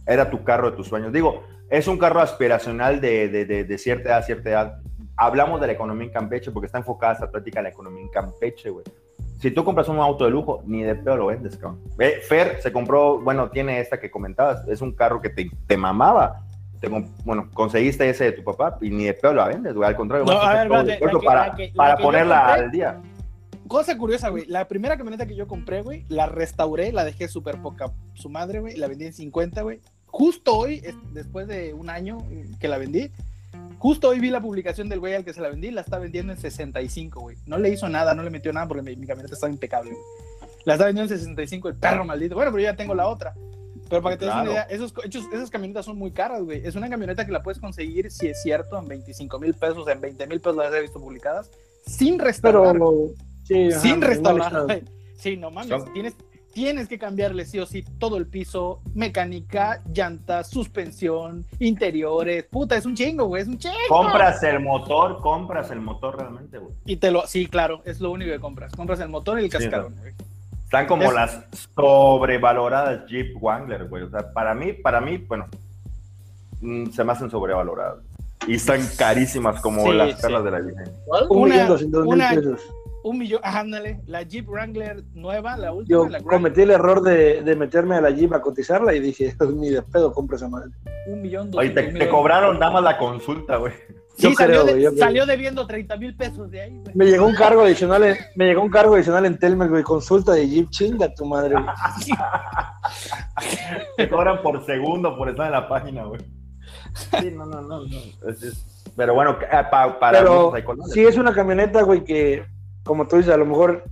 [0.05, 1.11] Era tu carro de tus sueños.
[1.13, 4.77] Digo, es un carro aspiracional de, de, de, de cierta edad a cierta edad.
[5.17, 8.09] Hablamos de la economía en Campeche porque está enfocada esta plática en la economía en
[8.09, 8.85] Campeche, güey.
[9.39, 11.81] Si tú compras un auto de lujo, ni de pedo lo vendes, cabrón.
[11.95, 15.77] Ve, Fer se compró, bueno, tiene esta que comentabas, es un carro que te, te
[15.77, 16.41] mamaba.
[16.79, 16.87] Te
[17.25, 19.87] bueno, conseguiste ese de tu papá y ni de pedo lo vendes, güey.
[19.89, 22.71] Al contrario, No, a ver, la que- para, la que- la para ponerla compré- al
[22.71, 23.01] día.
[23.67, 24.45] Cosa curiosa, güey.
[24.45, 28.59] La primera camioneta que yo compré, güey, la restauré, la dejé súper poca su madre,
[28.59, 28.77] güey.
[28.77, 29.81] La vendí en 50, güey.
[30.05, 32.17] Justo hoy, es- después de un año
[32.59, 33.11] que la vendí,
[33.77, 36.31] justo hoy vi la publicación del güey al que se la vendí, la está vendiendo
[36.31, 37.37] en 65, güey.
[37.45, 40.03] No le hizo nada, no le metió nada porque mi, mi camioneta estaba impecable, güey.
[40.63, 42.35] La está vendiendo en 65, el perro maldito.
[42.35, 43.33] Bueno, pero yo ya tengo la otra.
[43.89, 46.65] Pero para que te des una idea, esos, esos- esas camionetas son muy caras, güey.
[46.65, 50.01] Es una camioneta que la puedes conseguir, si es cierto, en 25 mil pesos, en
[50.01, 51.49] 20 mil pesos las he visto publicadas,
[51.85, 52.93] sin restaurar Pero...
[53.43, 54.63] Sí, ajá, sin restaurar.
[54.65, 54.83] güey.
[55.17, 55.69] Sí, no mames.
[55.69, 56.15] Son- Tienes,
[56.53, 62.45] tienes que cambiarle sí o sí todo el piso, mecánica, llantas, suspensión, interiores.
[62.45, 63.43] Puta, es un chingo, güey.
[63.43, 63.75] Es un chingo.
[63.89, 66.73] Compras el motor, compras el motor realmente, güey.
[66.85, 68.73] Y te lo, sí, claro, es lo único que compras.
[68.73, 70.13] Compras el motor y el cascarón, güey.
[70.67, 71.45] Están como Es- las
[71.75, 74.03] sobrevaloradas Jeep Wrangler, güey.
[74.03, 75.47] O sea, para mí, para mí, bueno,
[76.61, 78.03] mm, se me hacen sobrevaloradas.
[78.47, 80.21] Y están carísimas como Sí, las sí.
[80.21, 80.85] perlas de la Virgen.
[81.29, 82.61] Un Una- millón doscientos mil una- pesos.
[83.03, 84.01] Un millón, ándale.
[84.07, 88.01] La Jeep Wrangler nueva, la última, Yo la cometí el error de, de meterme a
[88.01, 90.69] la Jeep a cotizarla y dije, ni de pedo compro esa madre.
[91.07, 93.71] un millón Oye, te, doscientos mil te cobraron nada más la consulta, güey.
[94.17, 95.03] Sí, Yo salió, creo, de- güey, yo creo.
[95.03, 96.95] salió debiendo 30 mil pesos de ahí, güey.
[96.95, 100.31] Me llegó un cargo adicional, en, me llegó un cargo adicional en Telmex, güey, consulta
[100.33, 101.65] de Jeep, chinga tu madre, güey.
[103.97, 106.21] Te cobran por segundo por estar en la página, güey.
[107.19, 107.81] Sí, no, no, no.
[107.85, 107.97] no.
[108.29, 108.65] Es- es-
[108.95, 110.91] pero bueno, eh, pa- para Pero colores.
[110.93, 112.45] sí es una camioneta, güey, que,
[112.83, 113.83] como tú dices, a lo mejor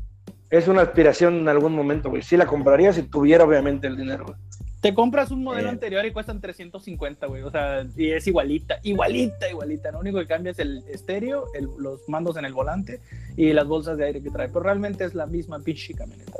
[0.49, 2.21] es una aspiración en algún momento, güey.
[2.23, 4.37] Sí la compraría si tuviera, obviamente, el dinero, güey.
[4.85, 5.71] Te compras un modelo Eh.
[5.71, 7.41] anterior y cuestan 350, güey.
[7.43, 9.91] O sea, y es igualita, igualita, igualita.
[9.91, 12.99] Lo único que cambia es el estéreo, el- los mandos en el volante
[13.35, 14.47] y las bolsas de aire que trae.
[14.47, 16.39] Pero realmente es la misma pinche camioneta.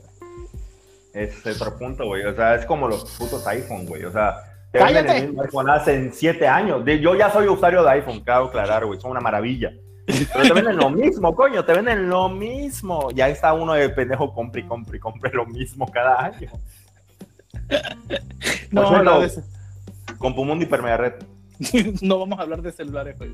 [1.13, 2.23] Ese es otro punto, güey.
[2.25, 4.03] O sea, es como los putos iPhone, güey.
[4.03, 4.35] O sea,
[4.71, 6.83] te venden el mismo iPhone hace siete años.
[6.83, 8.99] De- Yo ya soy usuario de iPhone, claro, aclarar, güey.
[8.99, 9.71] Son una maravilla.
[10.05, 11.65] Pero te venden lo mismo, coño.
[11.65, 13.09] Te venden lo mismo.
[13.15, 16.51] Y ahí está uno de pendejo, compre y compre y compre lo mismo cada año.
[17.69, 19.11] No, Pues vamos a bueno.
[19.11, 19.43] hablar de.
[20.17, 21.13] Con Pumundo Hipermega Red.
[22.01, 23.31] no vamos a hablar de celulares, güey.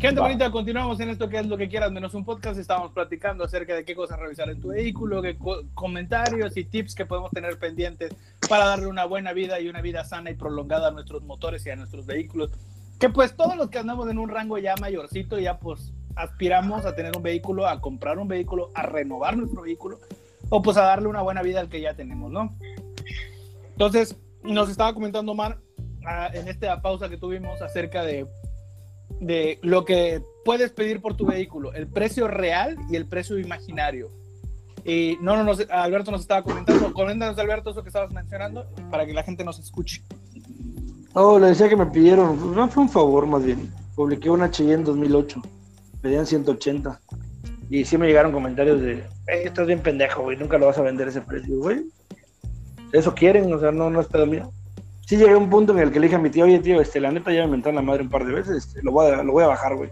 [0.00, 0.26] Gente Va.
[0.26, 2.58] bonita, continuamos en esto que es lo que quieras menos un podcast.
[2.58, 6.94] Estábamos platicando acerca de qué cosas revisar en tu vehículo, qué co- comentarios y tips
[6.94, 8.14] que podemos tener pendientes
[8.48, 11.70] para darle una buena vida y una vida sana y prolongada a nuestros motores y
[11.70, 12.50] a nuestros vehículos.
[13.00, 16.94] Que pues todos los que andamos en un rango ya mayorcito, ya pues aspiramos a
[16.94, 19.98] tener un vehículo, a comprar un vehículo, a renovar nuestro vehículo
[20.48, 22.56] o pues a darle una buena vida al que ya tenemos, ¿no?
[23.70, 25.58] Entonces, nos estaba comentando Omar
[26.06, 28.26] ah, en esta pausa que tuvimos acerca de,
[29.20, 34.10] de lo que puedes pedir por tu vehículo, el precio real y el precio imaginario.
[34.84, 39.06] Y no, no, no, Alberto nos estaba comentando, coméntanos Alberto eso que estabas mencionando para
[39.06, 40.02] que la gente nos escuche.
[41.14, 43.72] Oh, le decía que me pidieron, no fue un favor más bien.
[43.94, 45.42] Publiqué una Cheyenne en 2008,
[46.04, 47.00] pedían 180.
[47.70, 50.82] Y sí me llegaron comentarios de, "Eh, estás bien pendejo, güey, nunca lo vas a
[50.82, 51.86] vender a ese precio, güey.
[52.92, 54.52] Eso quieren, o sea, no, no es pedo mío.
[55.06, 56.78] Sí llegué a un punto en el que le dije a mi tío, oye tío,
[56.78, 59.10] este, la neta ya me mentaron la madre un par de veces, este, lo, voy
[59.10, 59.88] a, lo voy a bajar, güey.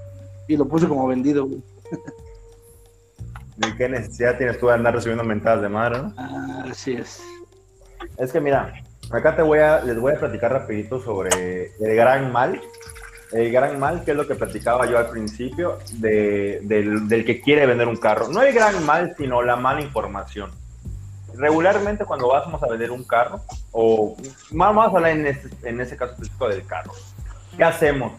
[0.48, 1.62] Y lo puse como vendido, güey.
[3.56, 6.14] Ni qué necesidad tienes tú de andar recibiendo mentadas de madre, ¿no?
[6.18, 7.22] Ah, así es.
[8.18, 8.72] Es que mira,
[9.10, 12.60] acá te voy a, les voy a platicar rapidito sobre el gran mal.
[13.32, 17.64] El gran mal, que es lo que platicaba yo al principio, de- del, que quiere
[17.66, 18.28] vender un carro.
[18.28, 20.50] No el gran mal, sino la mala información.
[21.34, 24.14] regularmente cuando vamos a vender un carro, o
[24.50, 26.92] vamos a hablar en, este, en ese caso específico del carro,
[27.56, 28.12] ¿qué hacemos?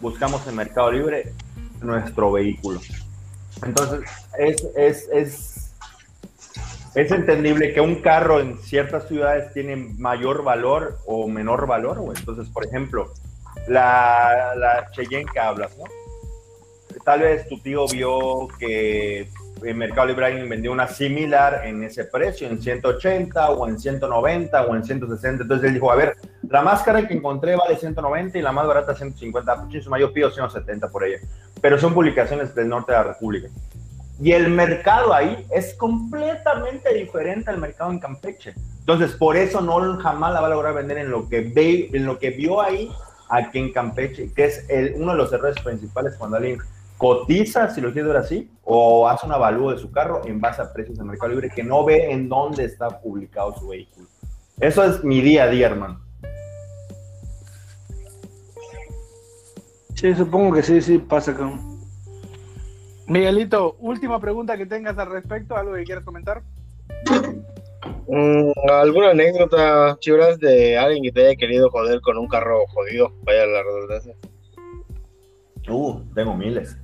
[0.00, 1.32] Buscamos en Mercado Libre
[1.82, 2.80] nuestro vehículo.
[3.64, 4.08] Entonces,
[4.38, 5.70] es, es, es,
[6.94, 12.00] es entendible que un carro en ciertas ciudades tiene mayor valor o menor valor.
[12.16, 13.12] Entonces, por ejemplo,
[13.68, 15.84] la, la Cheyenne que hablas, ¿no?
[17.04, 19.28] Tal vez tu tío vio que
[19.62, 24.74] en Mercado Libre vendió una similar en ese precio, en 180 o en 190 o
[24.74, 25.42] en 160.
[25.42, 26.16] Entonces él dijo, a ver,
[26.48, 29.56] la máscara que encontré vale 190 y la más barata 150.
[29.56, 31.18] Muchísimo, yo pido 170 por ella.
[31.60, 33.48] Pero son publicaciones del norte de la República.
[34.22, 38.54] Y el mercado ahí es completamente diferente al mercado en Campeche.
[38.80, 42.04] Entonces, por eso no jamás la va a lograr vender en lo que ve, en
[42.04, 42.90] lo que vio ahí
[43.30, 46.58] aquí en Campeche, que es el, uno de los errores principales cuando alguien
[46.98, 50.60] cotiza, si lo quiere ver así, o hace un avalúo de su carro en base
[50.60, 54.06] a precios de Mercado Libre que no ve en dónde está publicado su vehículo.
[54.58, 56.00] Eso es mi día a día, hermano.
[59.94, 61.80] Sí, supongo que sí, sí pasa con.
[63.06, 66.42] Miguelito, última pregunta que tengas al respecto, algo que quieras comentar.
[68.12, 73.12] Mm, ¿Alguna anécdota, chivas, de alguien que te haya querido joder con un carro jodido?
[73.22, 74.14] Vaya la redundancia.
[75.68, 76.76] Uh, tengo miles.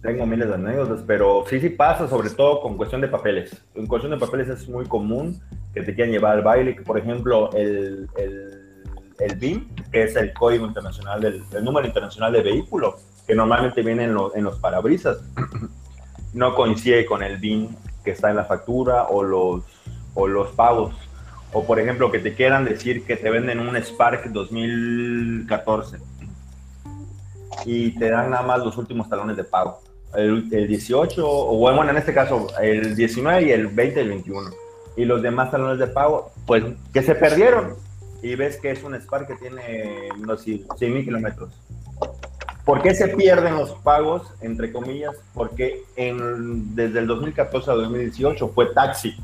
[0.00, 3.54] Tengo miles de anécdotas, pero sí, sí pasa, sobre todo con cuestión de papeles.
[3.74, 5.40] En cuestión de papeles es muy común
[5.74, 8.82] que te quieran llevar al baile, que por ejemplo el, el,
[9.20, 12.96] el BIM, que es el código internacional del el número internacional de vehículo,
[13.26, 15.18] que normalmente viene en, lo- en los parabrisas,
[16.32, 17.68] no coincide con el BIM
[18.04, 19.62] que está en la factura o los,
[20.14, 20.94] o los pagos.
[21.52, 25.98] O por ejemplo, que te quieran decir que te venden un Spark 2014
[27.66, 29.80] y te dan nada más los últimos talones de pago.
[30.14, 34.08] El, el 18, o bueno, en este caso, el 19 y el 20 y el
[34.08, 34.50] 21.
[34.96, 37.74] Y los demás talones de pago, pues que se perdieron.
[38.22, 41.50] Y ves que es un Spark que tiene unos 100 mil kilómetros.
[42.64, 45.16] ¿Por qué se pierden los pagos, entre comillas?
[45.34, 49.16] Porque en, desde el 2014 a 2018 fue taxi.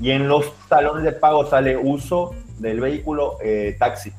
[0.00, 4.12] Y en los talones de pago sale uso del vehículo eh, taxi.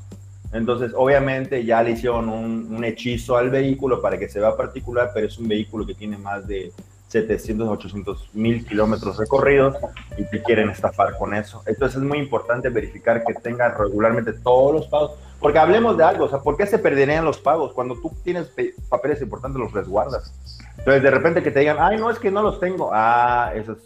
[0.54, 5.12] Entonces, obviamente ya le hicieron un, un hechizo al vehículo para que se vea particular,
[5.14, 6.72] pero es un vehículo que tiene más de
[7.10, 9.76] 700, 800 mil kilómetros recorridos
[10.18, 11.62] y te quieren estafar con eso.
[11.66, 16.26] Entonces es muy importante verificar que tenga regularmente todos los pagos, porque hablemos de algo,
[16.26, 17.74] o sea, ¿por qué se perderían los pagos?
[17.74, 20.34] Cuando tú tienes pe- papeles importantes los resguardas.
[20.78, 22.90] Entonces de repente que te digan, ay, no, es que no los tengo.
[22.94, 23.78] Ah, esos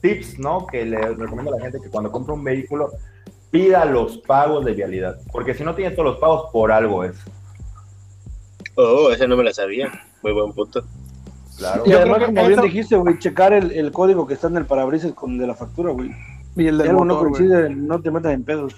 [0.00, 0.66] tips, ¿no?
[0.66, 2.90] Que le recomiendo a la gente que cuando compra un vehículo
[3.50, 7.16] pida los pagos de vialidad, porque si no tienes todos los pagos, por algo es.
[8.76, 9.90] Oh, ese no me la sabía.
[10.22, 10.82] Muy buen punto.
[11.58, 11.82] Claro.
[11.84, 14.66] Y además, como bien eso- dijiste, güey, checar el, el código que está en el
[14.66, 16.10] parabrisas con de la factura, güey.
[16.56, 18.74] Y el Si del algo no motor, coincide, no te metas en pedos.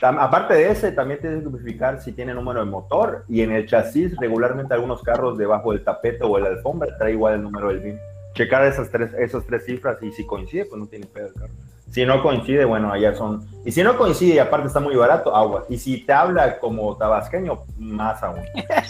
[0.00, 3.66] Aparte de ese, también tienes que verificar si tiene número de motor y en el
[3.66, 7.68] chasis, regularmente algunos carros debajo del tapete o de la alfombra trae igual el número
[7.68, 7.98] del BIN.
[8.36, 11.52] Checar esas tres, esas tres cifras y si coincide, pues no tiene pedo el carro.
[11.90, 13.46] Si no coincide, bueno, allá son.
[13.64, 15.64] Y si no coincide y aparte está muy barato, agua.
[15.68, 18.40] Y si te habla como tabasqueño, más aún.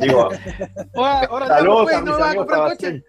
[0.00, 0.30] Digo,
[0.94, 3.02] Ahora, saludos pues, a no mis vas a amigos comprar coche.
[3.02, 3.04] tabasqueños.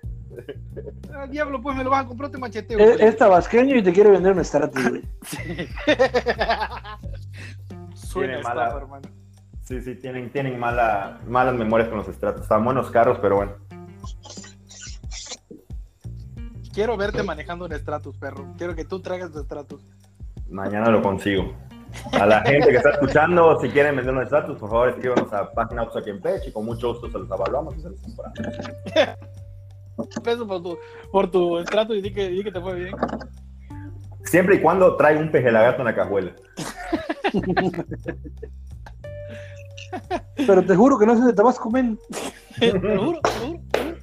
[1.16, 2.78] Ah, diablo, pues me lo vas a comprar, te macheteo.
[2.78, 5.02] Es, es tabasqueño y te quiere vender un Stratus, güey.
[7.96, 9.10] Suena Tiene estafa, mala- hermano.
[9.64, 12.44] Sí, sí, tienen, tienen mala, malas memorias con los estratos.
[12.44, 13.54] Están buenos carros, pero bueno.
[16.78, 18.54] Quiero verte manejando un Stratus, perro.
[18.56, 19.82] Quiero que tú traigas tu Stratus.
[20.48, 21.52] Mañana lo consigo.
[22.12, 25.52] A la gente que está escuchando, si quieren vender un estatus, por favor escríbanos a
[25.54, 28.38] Página aquí en Pech y con mucho gusto se los evaluamos y se los compramos.
[30.24, 30.78] Peso por tu,
[31.12, 32.96] por tu Stratus y di que, di que te fue bien.
[34.26, 36.32] Siempre y cuando traiga un peje lagarto en la cajuela.
[40.36, 41.98] Pero te juro que no sé de Tabasco, men.
[42.60, 43.98] Te juro, te juro, te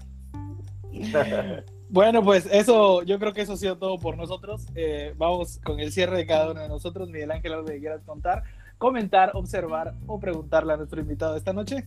[1.24, 1.73] juro.
[1.94, 4.66] Bueno, pues eso, yo creo que eso ha sido todo por nosotros.
[4.74, 7.08] Eh, vamos con el cierre de cada uno de nosotros.
[7.08, 8.42] Miguel Ángel, algo que quieras contar,
[8.78, 11.84] comentar, observar o preguntarle a nuestro invitado de esta noche.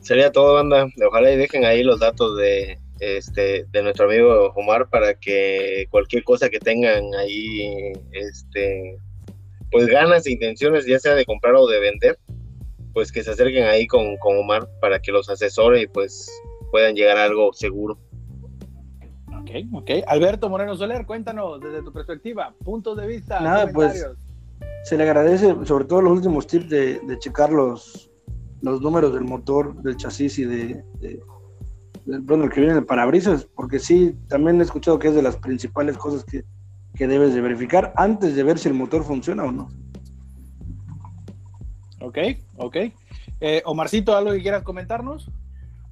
[0.00, 0.86] Sería todo, banda.
[1.06, 6.24] Ojalá y dejen ahí los datos de este de nuestro amigo Omar para que cualquier
[6.24, 8.96] cosa que tengan ahí, este,
[9.70, 12.18] pues ganas e intenciones, ya sea de comprar o de vender,
[12.94, 16.32] pues que se acerquen ahí con, con Omar para que los asesore y pues
[16.70, 17.98] puedan llegar a algo seguro.
[19.48, 19.90] Ok, ok.
[20.06, 24.06] Alberto Moreno Soler, cuéntanos desde tu perspectiva, puntos de vista, Nada, pues.
[24.84, 28.10] Se le agradece, sobre todo los últimos tips de, de checar los,
[28.62, 30.84] los números del motor, del chasis y de,
[32.04, 35.22] bueno, el que viene en el parabrisas, porque sí, también he escuchado que es de
[35.22, 36.44] las principales cosas que,
[36.94, 39.68] que debes de verificar antes de ver si el motor funciona o no.
[42.00, 42.18] Ok,
[42.56, 42.76] ok.
[43.40, 45.30] Eh, Omarcito, ¿algo que quieras comentarnos?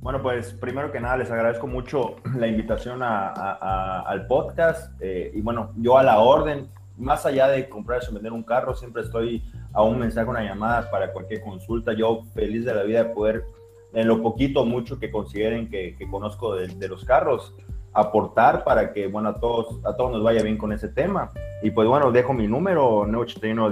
[0.00, 5.32] Bueno, pues primero que nada les agradezco mucho la invitación a, a, al podcast eh,
[5.34, 9.02] y bueno, yo a la orden, más allá de comprar o vender un carro, siempre
[9.02, 9.42] estoy
[9.72, 11.92] a un mensaje, una llamada para cualquier consulta.
[11.92, 13.44] Yo feliz de la vida de poder,
[13.92, 17.54] en lo poquito o mucho que consideren que, que conozco de, de, los carros,
[17.92, 21.30] aportar para que, bueno, a todos, a todos nos vaya bien con ese tema.
[21.62, 23.70] Y pues bueno, dejo mi número, 981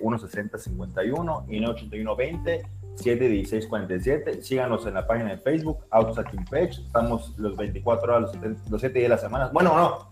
[0.00, 4.42] 160 51 y 981 20 71647.
[4.42, 6.00] Síganos en la página de Facebook, a
[6.50, 6.82] Page.
[6.86, 8.32] Estamos los 24 horas,
[8.70, 9.50] los 7 días de la semana.
[9.52, 10.10] Bueno, no,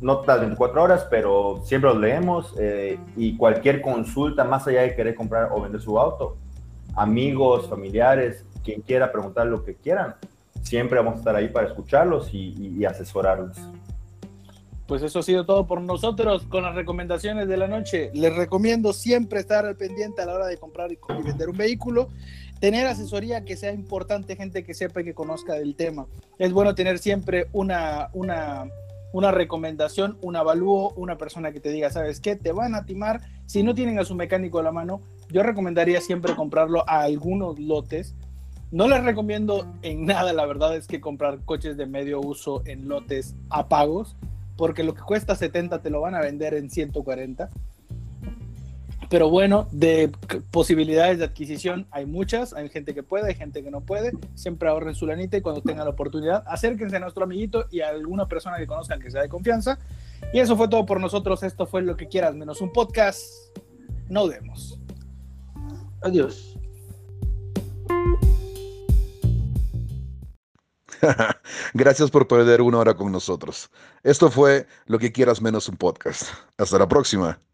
[0.00, 4.94] no las 24 horas, pero siempre los leemos eh, y cualquier consulta, más allá de
[4.94, 6.36] querer comprar o vender su auto,
[6.94, 10.16] amigos, familiares, quien quiera preguntar lo que quieran,
[10.62, 13.58] siempre vamos a estar ahí para escucharlos y, y, y asesorarlos.
[14.86, 18.10] Pues eso ha sido todo por nosotros con las recomendaciones de la noche.
[18.14, 22.08] Les recomiendo siempre estar al pendiente a la hora de comprar y vender un vehículo.
[22.60, 26.06] Tener asesoría que sea importante, gente que sepa y que conozca del tema.
[26.38, 28.70] Es bueno tener siempre una, una,
[29.12, 32.36] una recomendación, un avalúo, una persona que te diga, ¿sabes qué?
[32.36, 33.22] Te van a timar.
[33.46, 37.58] Si no tienen a su mecánico a la mano, yo recomendaría siempre comprarlo a algunos
[37.58, 38.14] lotes.
[38.70, 42.88] No les recomiendo en nada, la verdad es que comprar coches de medio uso en
[42.88, 44.16] lotes a pagos
[44.56, 47.50] porque lo que cuesta 70 te lo van a vender en 140.
[49.08, 50.10] Pero bueno, de
[50.50, 54.68] posibilidades de adquisición hay muchas, hay gente que puede, hay gente que no puede, siempre
[54.68, 58.26] ahorren su lanita y cuando tengan la oportunidad, acérquense a nuestro amiguito y a alguna
[58.26, 59.78] persona que conozcan que sea de confianza.
[60.32, 63.22] Y eso fue todo por nosotros, esto fue lo que quieras, menos un podcast.
[64.08, 64.80] No demos.
[66.02, 66.55] Adiós.
[71.74, 73.70] Gracias por perder una hora con nosotros.
[74.02, 76.24] Esto fue Lo que quieras menos un podcast.
[76.58, 77.45] Hasta la próxima.